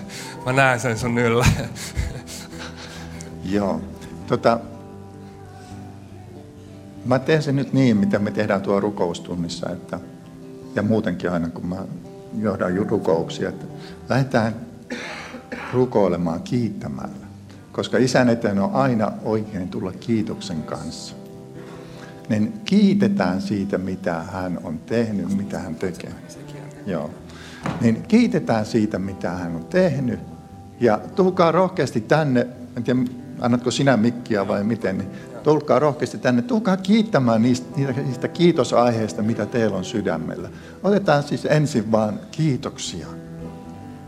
[0.47, 1.47] Mä näen sen sun yllä.
[3.45, 3.81] Joo.
[4.27, 4.61] Tota,
[7.05, 10.01] Mä teen sen nyt niin, mitä me tehdään tuo rukoustunnissa, että,
[10.75, 11.77] ja muutenkin aina kun mä
[12.39, 13.65] johdan rukouksia, että
[14.09, 14.55] lähdetään
[15.73, 17.29] rukoilemaan kiittämällä.
[17.73, 21.15] Koska isän eteen on aina oikein tulla kiitoksen kanssa.
[22.29, 26.13] Niin kiitetään siitä, mitä hän on tehnyt, mitä hän tekee.
[26.87, 27.11] Joo.
[27.81, 30.21] Niin kiitetään siitä, mitä hän on tehnyt.
[30.81, 33.01] Ja tulkaa rohkeasti tänne, en tiedä,
[33.41, 35.11] annatko sinä mikkiä vai miten, niin
[35.49, 40.49] tulkaa rohkeasti tänne, tulkaa kiittämään niistä, niistä kiitosaiheista, mitä teillä on sydämellä.
[40.83, 43.07] Otetaan siis ensin vaan kiitoksia.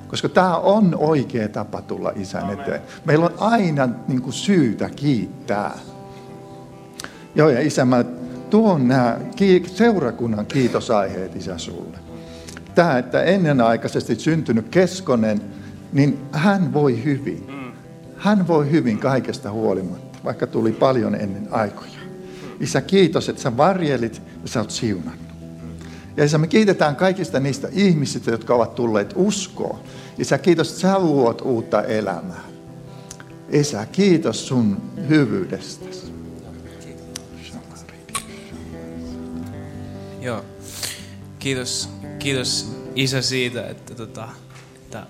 [0.08, 2.80] Koska tämä on oikea tapa tulla isän eteen.
[3.04, 5.78] Meillä on aina niin kuin, syytä kiittää.
[7.34, 8.04] Joo, ja isä, mä
[8.50, 9.18] tuon nämä
[9.74, 11.98] seurakunnan kiitosaiheet isä sulle.
[12.74, 15.40] Tämä, että ennenaikaisesti syntynyt keskonen,
[15.92, 17.46] niin hän voi hyvin.
[18.16, 22.00] hän voi hyvin kaikesta huolimatta, vaikka tuli paljon ennen aikoja.
[22.60, 25.30] Isä, kiitos, että sä varjelit ja sä oot siunannut.
[26.16, 29.80] Ja Isä, me kiitetään kaikista niistä ihmisistä, jotka ovat tulleet uskoon.
[30.18, 32.44] Isä, kiitos, että sä luot uutta elämää.
[33.50, 36.10] Isä, kiitos sun hyvyydestäsi.
[40.20, 40.44] Joo.
[41.38, 44.28] Kiitos, kiitos Isä siitä, että, tota,
[44.74, 45.06] että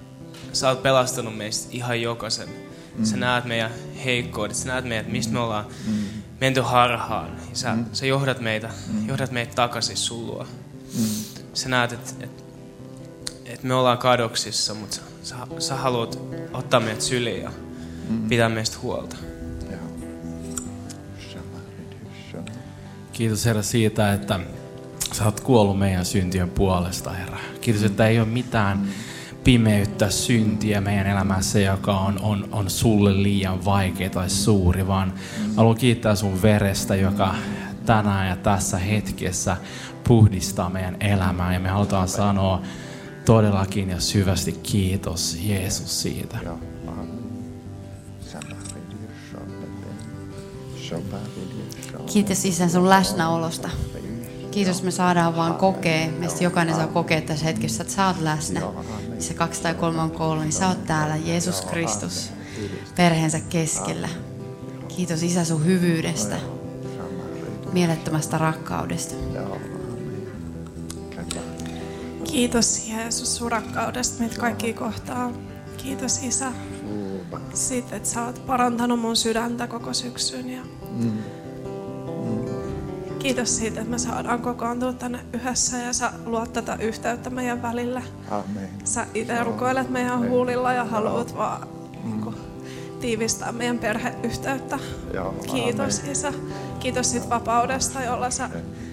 [0.52, 2.69] sä oot pelastanut meistä ihan jokaisen.
[2.98, 3.04] Mm.
[3.04, 3.70] Sä näet meidän
[4.04, 5.94] heikkoudet, sä näet meidät, mistä me ollaan mm.
[6.40, 7.30] menty harhaan.
[7.50, 7.84] Ja sä, mm.
[7.92, 9.08] sä johdat meitä, mm.
[9.08, 10.46] johdat meitä takaisin sulua.
[10.98, 11.06] Mm.
[11.54, 12.44] Sä näet, että et,
[13.44, 16.18] et me ollaan kadoksissa, mutta sä, sä, sä haluat
[16.52, 17.50] ottaa meidät syliin ja
[18.08, 18.28] mm.
[18.28, 19.16] pitää meistä huolta.
[23.12, 24.40] Kiitos Herra siitä, että
[25.12, 27.38] sä oot kuollut meidän syntien puolesta, Herra.
[27.60, 28.88] Kiitos, että ei ole mitään
[29.44, 35.12] pimeyttä, syntiä meidän elämässä, joka on, on, on sulle liian vaikea tai suuri, vaan
[35.56, 37.34] haluan kiittää sun verestä, joka
[37.86, 39.56] tänään ja tässä hetkessä
[40.04, 41.52] puhdistaa meidän elämää.
[41.52, 42.62] Ja me halutaan sanoa
[43.24, 46.38] todellakin ja syvästi kiitos Jeesus siitä.
[52.12, 53.70] Kiitos Isä sun läsnäolosta.
[54.50, 56.08] Kiitos, me saadaan vaan kokea.
[56.18, 58.62] Meistä jokainen saa kokea tässä hetkessä, että sä oot läsnä.
[59.18, 62.32] Se kaksi tai kolme on koulu, niin sä oot täällä, Jeesus Kristus,
[62.96, 64.08] perheensä keskellä.
[64.88, 66.36] Kiitos Isä sun hyvyydestä,
[67.72, 69.14] mielettömästä rakkaudesta.
[72.24, 75.32] Kiitos Jeesus sun rakkaudesta meitä kaikki kohtaa.
[75.76, 76.52] Kiitos Isä
[77.54, 80.50] siitä, että sä oot parantanut mun sydäntä koko syksyn.
[80.50, 80.62] Ja
[83.20, 88.02] Kiitos siitä, että me saadaan kokoontua tänne yhdessä ja sä luot tätä yhteyttä meidän välillä.
[88.30, 88.68] Amen.
[88.84, 92.10] Sä itse rukoilet meidän huulilla ja haluat vaan mm.
[92.10, 92.36] niin kuin,
[93.00, 94.78] tiivistää meidän perheyhteyttä.
[95.14, 96.12] Joo, Kiitos amen.
[96.12, 96.32] Isä.
[96.78, 98.50] Kiitos siitä vapaudesta, jolla sä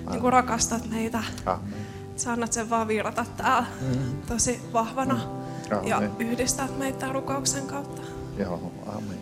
[0.09, 1.23] niin kuin, rakastat meitä.
[1.45, 1.73] Amen.
[2.15, 4.21] Sä annat sen vaan virrata täällä mm.
[4.27, 5.87] tosi vahvana mm.
[5.87, 8.01] ja yhdistät meitä rukouksen kautta.
[8.37, 9.19] Joo, amen.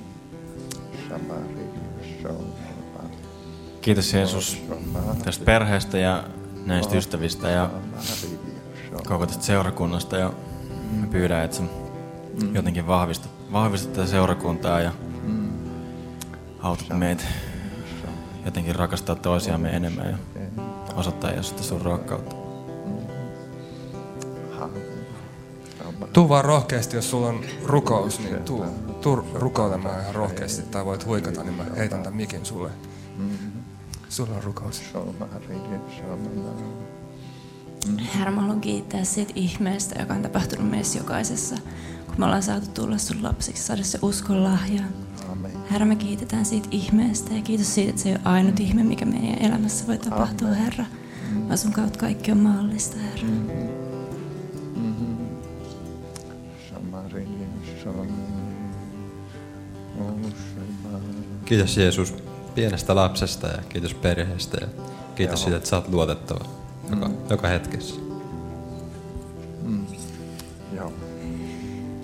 [1.08, 1.70] Shamari,
[3.86, 4.64] Kiitos Jeesus
[5.24, 6.24] tästä perheestä ja
[6.66, 7.70] näistä ystävistä ja
[9.08, 10.18] koko tästä seurakunnasta.
[10.18, 10.34] Ja
[10.92, 11.64] me pyydän, että sä
[12.54, 14.92] jotenkin vahvistat, vahvistat tätä seurakuntaa ja
[16.60, 17.24] autat meitä
[18.46, 20.18] jotenkin rakastaa toisiamme enemmän ja
[20.96, 22.36] osoittaa Jeesusta sun rakkautta.
[26.14, 28.66] Tuu vaan rohkeasti, jos sulla on rukous, niin tuu,
[29.02, 32.70] tuu rukoilemaan ihan rohkeasti tai voit huikata, niin mä heitän tämän mikin sulle.
[34.16, 34.82] Sulla on rukous.
[38.16, 41.56] Herra, mä haluan kiittää siitä ihmeestä, joka on tapahtunut meissä jokaisessa,
[42.06, 44.82] kun me ollaan saatu tulla sun lapsiksi, saada se uskon lahja.
[45.72, 49.06] Herra, me kiitetään siitä ihmeestä ja kiitos siitä, että se ei ole ainut ihme, mikä
[49.06, 50.60] meidän elämässä voi tapahtua, Amen.
[50.60, 50.86] Herra.
[51.46, 53.28] Vaan sun kautta kaikki on mahdollista, Herra.
[53.28, 53.66] Mm-hmm.
[54.76, 55.26] Mm-hmm.
[61.46, 62.25] Kiitos Jeesus
[62.56, 64.68] pienestä lapsesta ja kiitos perheestä ja
[65.16, 65.44] kiitos Joo.
[65.44, 66.46] siitä, että sä oot luotettava
[66.90, 67.16] joka, mm.
[67.30, 67.96] joka hetkessä.
[69.64, 69.86] Mm.
[70.74, 70.94] Joo.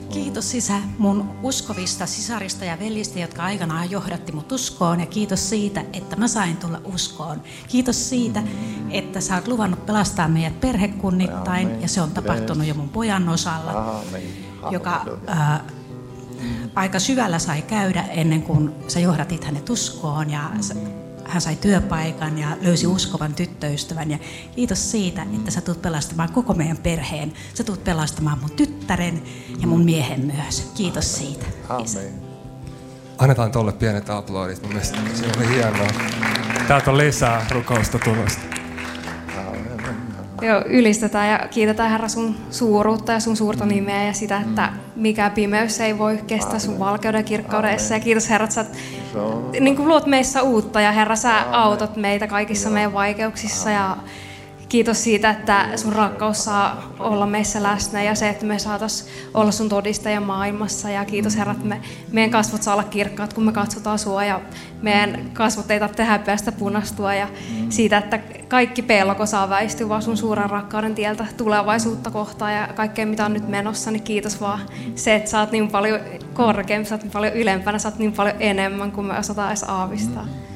[0.09, 4.99] Kiitos Isä mun uskovista sisarista ja velistä, jotka aikanaan johdatti mut uskoon.
[4.99, 7.41] Ja kiitos siitä, että mä sain tulla uskoon.
[7.67, 8.43] Kiitos siitä,
[8.89, 11.67] että sä oot luvannut pelastaa meidät perhekunnittain.
[11.67, 11.81] Amen.
[11.81, 14.21] Ja se on tapahtunut jo mun pojan osalla, Amen.
[14.71, 15.61] joka äh,
[16.75, 20.51] aika syvällä sai käydä ennen kuin sä johdatit hänet uskoon ja
[21.25, 24.11] hän sai työpaikan ja löysi uskovan tyttöystävän.
[24.11, 24.17] Ja
[24.55, 27.33] kiitos siitä, että sä tulet pelastamaan koko meidän perheen.
[27.53, 29.23] Sä tulet pelastamaan mun tyttären
[29.59, 30.71] ja mun miehen myös.
[30.75, 31.45] Kiitos siitä.
[31.69, 32.31] Amen.
[33.17, 34.61] Annetaan tolle pienet aplodit.
[34.61, 35.87] Mun mielestä se oli hienoa.
[36.67, 38.50] Täältä on lisää rukousta tulosta.
[40.41, 45.29] Joo, ylistetään ja kiitetään Herra sun suuruutta ja sun suurta nimeä ja sitä, että mikä
[45.29, 48.65] pimeys ei voi kestää sun valkeuden kirkkauden Ja kiitos Herra, että sä
[49.59, 50.81] niin kuin luot meissä uutta.
[50.81, 53.97] Ja Herra, sä autot meitä kaikissa meidän vaikeuksissa ja
[54.71, 59.51] kiitos siitä, että sun rakkaus saa olla meissä läsnä ja se, että me saatas olla
[59.51, 60.89] sun todistaja maailmassa.
[60.89, 64.41] Ja kiitos Herra, että me, meidän kasvot saa olla kirkkaat, kun me katsotaan sua ja
[64.81, 67.13] meidän kasvot ei tarvitse häpeästä punastua.
[67.13, 67.27] Ja
[67.69, 73.05] siitä, että kaikki pelko saa väistyä vaan sun suuren rakkauden tieltä tulevaisuutta kohtaan ja kaikkea
[73.05, 74.59] mitä on nyt menossa, niin kiitos vaan
[74.95, 75.99] se, että sä oot niin paljon
[76.33, 79.63] korkeampi, sä oot niin paljon ylempänä, sä oot niin paljon enemmän kuin me osataan edes
[79.63, 80.23] aavistaa.
[80.23, 80.50] Mm.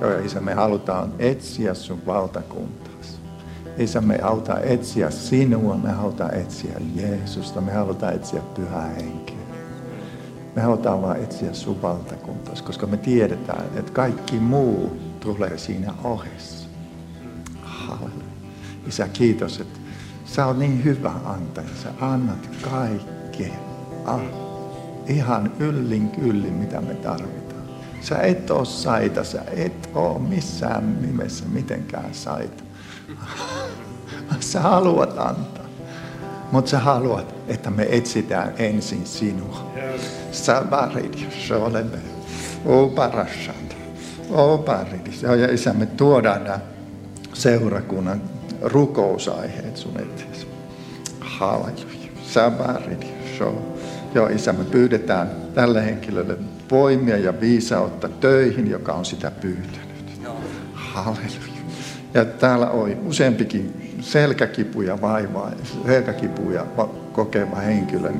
[0.00, 3.18] Joo, Isä, me halutaan etsiä sun valtakuntaasi.
[3.78, 9.36] Isä, me halutaan etsiä sinua, me halutaan etsiä Jeesusta, me halutaan etsiä pyhää henkeä.
[10.56, 16.68] Me halutaan vaan etsiä sun valtakuntaasi, koska me tiedetään, että kaikki muu tulee siinä ohessa.
[17.62, 18.24] Halleluja.
[18.86, 19.78] Isä, kiitos, että
[20.24, 21.68] sä oot niin hyvä antaja.
[21.82, 23.58] Sä annat kaikkeen.
[24.04, 24.20] Ah,
[25.08, 27.43] ihan yllin kyllin, mitä me tarvitaan.
[28.04, 32.64] Sä et oo saita, sä et oo missään nimessä mitenkään saita.
[34.40, 35.64] Sä haluat antaa.
[36.52, 39.70] Mutta sä haluat, että me etsitään ensin sinua.
[40.32, 41.98] Sä varit, se olemme.
[42.66, 43.74] O parashanta.
[44.30, 45.22] O paridis.
[45.22, 46.58] Ja isä, me tuodaan nämä
[47.32, 48.22] seurakunnan
[48.62, 50.46] rukousaiheet sun eteesi.
[51.20, 52.10] Halleluja.
[52.26, 53.06] Sä varit,
[54.14, 56.36] Joo, isä, me pyydetään tälle henkilölle
[56.70, 60.20] voimia ja viisautta töihin, joka on sitä pyytänyt.
[60.72, 61.54] Halleluja.
[62.14, 65.52] Ja täällä oli useampikin selkäkipuja vaivaa,
[65.86, 66.66] selkäkipuja
[67.12, 68.12] kokeva henkilö.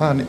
[0.00, 0.26] Vaan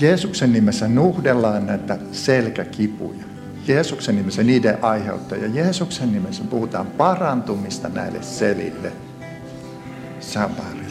[0.00, 3.24] Jeesuksen nimessä nuhdellaan näitä selkäkipuja.
[3.66, 5.48] Jeesuksen nimessä niiden aiheuttajia.
[5.48, 8.92] Jeesuksen nimessä puhutaan parantumista näille selille.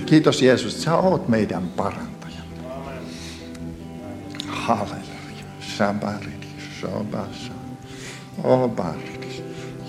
[0.05, 2.12] Kiitos Jeesus, että sä oot meidän parantaja.
[4.63, 5.13] Halleluja.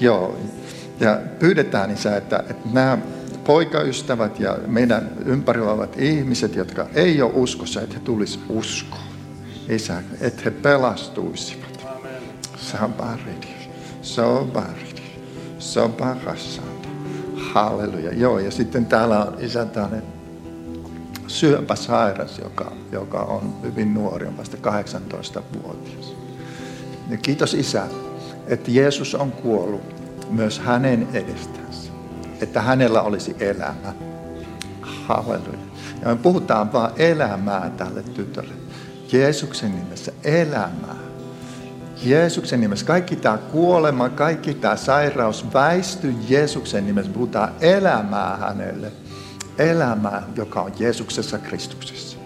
[0.00, 0.38] Joo.
[1.00, 2.98] Ja pyydetään Isä, että, että nämä
[3.44, 9.02] poikaystävät ja meidän ympärillä olevat ihmiset, jotka ei ole uskossa, että he tulisivat uskoon.
[9.68, 11.86] Isä, että he pelastuisivat.
[12.56, 13.48] Sabarit.
[14.02, 15.02] Sobarit.
[15.58, 16.88] Sobarasanta.
[17.36, 18.14] Halleluja.
[18.14, 20.13] Joo, ja sitten täällä on isä tällainen
[21.26, 26.16] syöpäsairas, joka, joka on hyvin nuori, on vasta 18-vuotias.
[27.10, 27.86] Ja kiitos Isä,
[28.46, 29.94] että Jeesus on kuollut
[30.30, 31.92] myös hänen edestänsä,
[32.40, 33.94] että hänellä olisi elämä.
[34.80, 35.58] Halleluja.
[36.02, 38.54] Ja me puhutaan vaan elämää tälle tytölle.
[39.12, 40.96] Jeesuksen nimessä elämää.
[42.02, 47.12] Jeesuksen nimessä kaikki tämä kuolema, kaikki tämä sairaus väisty Jeesuksen nimessä.
[47.12, 48.92] Puhutaan elämää hänelle
[49.58, 52.18] elämää, joka on Jeesuksessa Kristuksessa.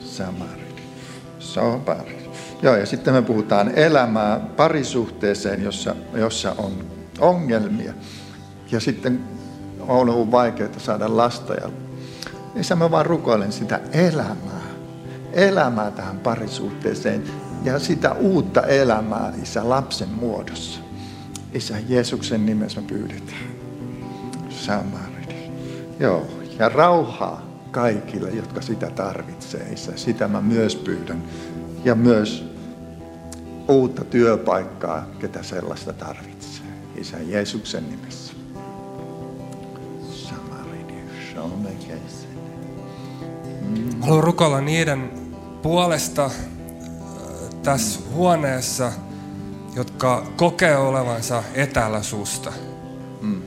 [0.00, 0.82] Samarit.
[1.38, 2.30] Sobarit.
[2.62, 6.72] Joo, ja sitten me puhutaan elämää parisuhteeseen, jossa, jossa on
[7.18, 7.92] ongelmia.
[8.72, 9.24] Ja sitten
[9.80, 11.54] on ollut vaikeaa saada lasta.
[11.54, 11.70] Ja
[12.56, 14.60] Isä, mä vaan rukoilen sitä elämää.
[15.32, 17.24] Elämää tähän parisuhteeseen.
[17.64, 20.80] Ja sitä uutta elämää, Isä, lapsen muodossa.
[21.54, 23.50] Isä, Jeesuksen nimessä me pyydetään.
[24.50, 25.09] Samarit.
[26.00, 26.26] Joo,
[26.58, 29.72] ja rauhaa kaikille, jotka sitä tarvitsee.
[29.72, 29.92] Isä.
[29.96, 31.22] Sitä mä myös pyydän.
[31.84, 32.44] Ja myös
[33.68, 36.66] uutta työpaikkaa, ketä sellaista tarvitsee.
[36.96, 38.32] Isä Jeesuksen nimessä.
[44.00, 45.10] Haluan rukoilla niiden
[45.62, 46.32] puolesta äh,
[47.62, 48.92] tässä huoneessa,
[49.76, 52.52] jotka kokee olevansa etäällä susta.
[53.20, 53.42] Mm.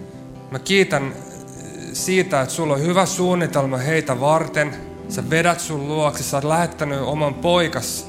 [0.51, 1.13] Mä kiitän
[1.93, 4.75] siitä, että sulla on hyvä suunnitelma heitä varten.
[5.09, 8.07] Sä vedät sun luokse, sä oot lähettänyt oman poikas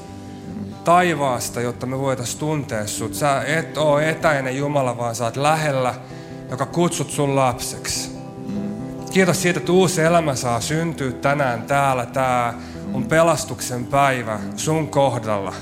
[0.83, 3.15] taivaasta, jotta me voitais tuntea sut.
[3.15, 5.93] Sä et oo etäinen Jumala, vaan sä oot lähellä,
[6.49, 8.15] joka kutsut sun lapseksi.
[9.11, 12.05] Kiitos siitä, että uusi elämä saa syntyä tänään täällä.
[12.05, 12.53] Tää
[12.93, 15.53] on pelastuksen päivä sun kohdalla.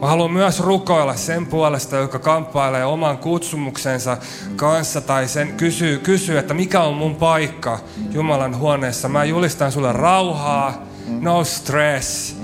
[0.00, 4.16] Mä haluan myös rukoilla sen puolesta, joka kamppailee oman kutsumuksensa
[4.56, 7.78] kanssa tai sen kysyy, kysyy, että mikä on mun paikka
[8.10, 9.08] Jumalan huoneessa.
[9.08, 10.82] Mä julistan sulle rauhaa,
[11.20, 12.36] no stress,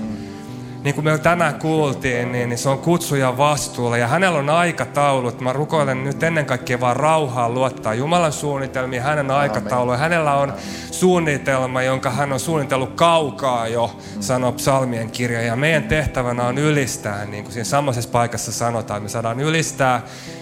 [0.83, 5.41] niin kuin me tänään kuultiin, niin, niin se on kutsuja vastuulla ja hänellä on aikataulut.
[5.41, 9.97] Mä rukoilen nyt ennen kaikkea vaan rauhaa luottaa Jumalan suunnitelmiin, hänen aikatauluun.
[9.97, 10.53] Hänellä on
[10.91, 15.41] suunnitelma, jonka hän on suunnitellut kaukaa jo, sanoo psalmien kirja.
[15.41, 20.01] Ja meidän tehtävänä on ylistää, niin kuin siinä samaisessa paikassa sanotaan, me saadaan ylistää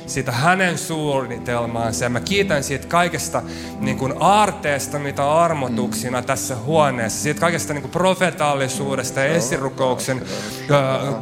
[0.09, 2.05] siitä hänen suunnitelmaansa.
[2.05, 3.41] Ja mä kiitän siitä kaikesta
[3.79, 10.21] niin kuin aarteesta, mitä armotuksina tässä huoneessa, siitä kaikesta niin kuin profetaallisuudesta ja esirukouksen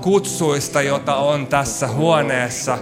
[0.02, 2.78] kutsuista, jota on tässä huoneessa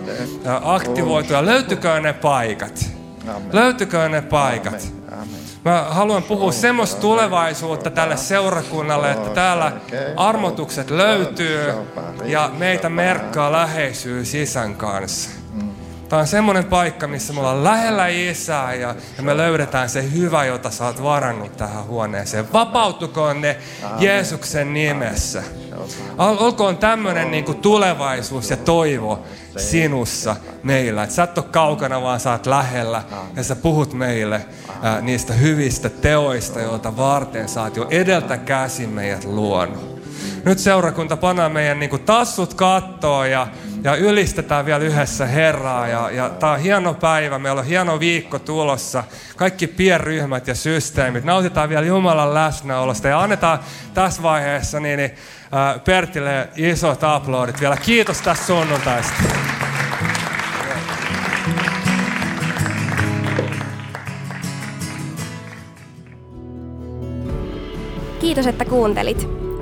[0.63, 1.33] aktivoitu.
[1.33, 2.89] Ja löytykö ne paikat?
[3.51, 4.93] Löytykö ne paikat?
[5.65, 9.71] Mä haluan puhua semmoista tulevaisuutta tälle seurakunnalle, että täällä
[10.17, 11.73] armotukset löytyy
[12.25, 15.29] ja meitä merkkaa läheisyys isän kanssa.
[16.09, 20.45] Tämä on semmoinen paikka, missä me ollaan lähellä Isää ja, ja me löydetään se hyvä,
[20.45, 22.53] jota sä oot varannut tähän huoneeseen.
[22.53, 23.57] Vapautukoon ne
[23.99, 25.43] Jeesuksen nimessä.
[26.17, 29.23] Ol, olkoon tämmöinen niin kuin tulevaisuus ja toivo
[29.57, 31.03] sinussa meillä.
[31.03, 33.03] Että sä et ole kaukana, vaan sä oot lähellä
[33.35, 34.45] ja sä puhut meille
[34.81, 39.94] ää, niistä hyvistä teoista, joita varten sä oot jo edeltä käsin meidät luonut.
[40.45, 43.47] Nyt seurakunta panaa meidän niin kuin tassut kattoon ja,
[43.83, 45.87] ja ylistetään vielä yhdessä Herraa.
[45.87, 49.03] Ja, ja tämä on hieno päivä, meillä on hieno viikko tulossa.
[49.35, 51.23] Kaikki pienryhmät ja systeemit.
[51.23, 53.59] Nautitaan vielä Jumalan läsnäolosta ja annetaan
[53.93, 55.11] tässä vaiheessa niin, niin,
[55.53, 57.77] äh, Pertille isot aplodit vielä.
[57.77, 59.13] Kiitos tästä sunnuntaista.
[68.19, 69.44] Kiitos, että kuuntelit.